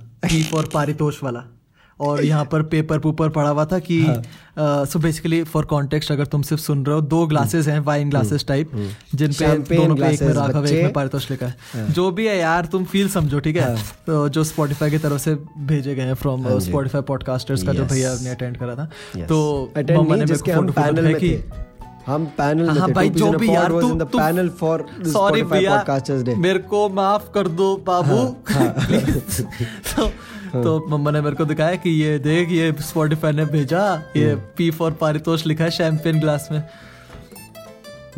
[0.53, 1.43] और पारितोष वाला।
[1.99, 4.05] और यहाँ पर पेपर पुपर पड़ा हुआ था कि
[4.59, 8.45] सो बेसिकली फॉर कॉन्टेक्स्ट अगर तुम सिर्फ़ सुन रहे हो दो ग्लासेस हैं वाइन ग्लासेस
[8.47, 8.71] टाइप
[9.15, 12.27] जिन पे दोनों पे एक में राघव एक में पारितोष लिखा है। हाँ। जो भी
[12.27, 13.63] है यार तुम फील समझो ठीक है?
[13.63, 17.85] हाँ। तो जो स्पॉटिफाई की तरफ़ से भेजे गए हैं फ्रॉम स्पॉटिफाई पॉडकास्टर्स का जो
[17.85, 21.67] भैया ने अटेंड करा था तो मम्मा ने मेरे को
[22.07, 25.83] हम पैनल हाँ भाई जो भी यार तू तू पैनल फॉर सॉरी भैया
[26.37, 30.11] मेरे को माफ़ कर दो बाबू। तो हाँ।
[30.53, 34.71] तो मम्मा ने मेरे को दिखाया कि ये देख ये स्पॉटिफाई ने भेजा ये पी
[34.71, 36.63] फॉर पारितोष लिखा है शैंपेन ग्लास में।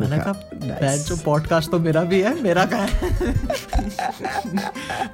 [0.00, 3.10] मैंने कहा जो पॉडकास्ट तो मेरा भी है मेरा का है?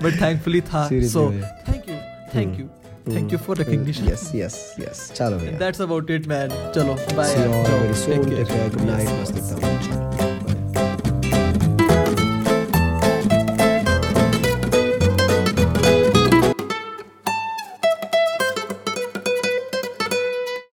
[0.03, 1.97] बट थैंकफुली था so thank you
[2.35, 2.67] thank you
[3.15, 7.43] thank you for recognition yes yes yes चलो दैट्स अबाउट इट मैन चलो bye see
[7.43, 10.16] you all very soon take care good night मस्त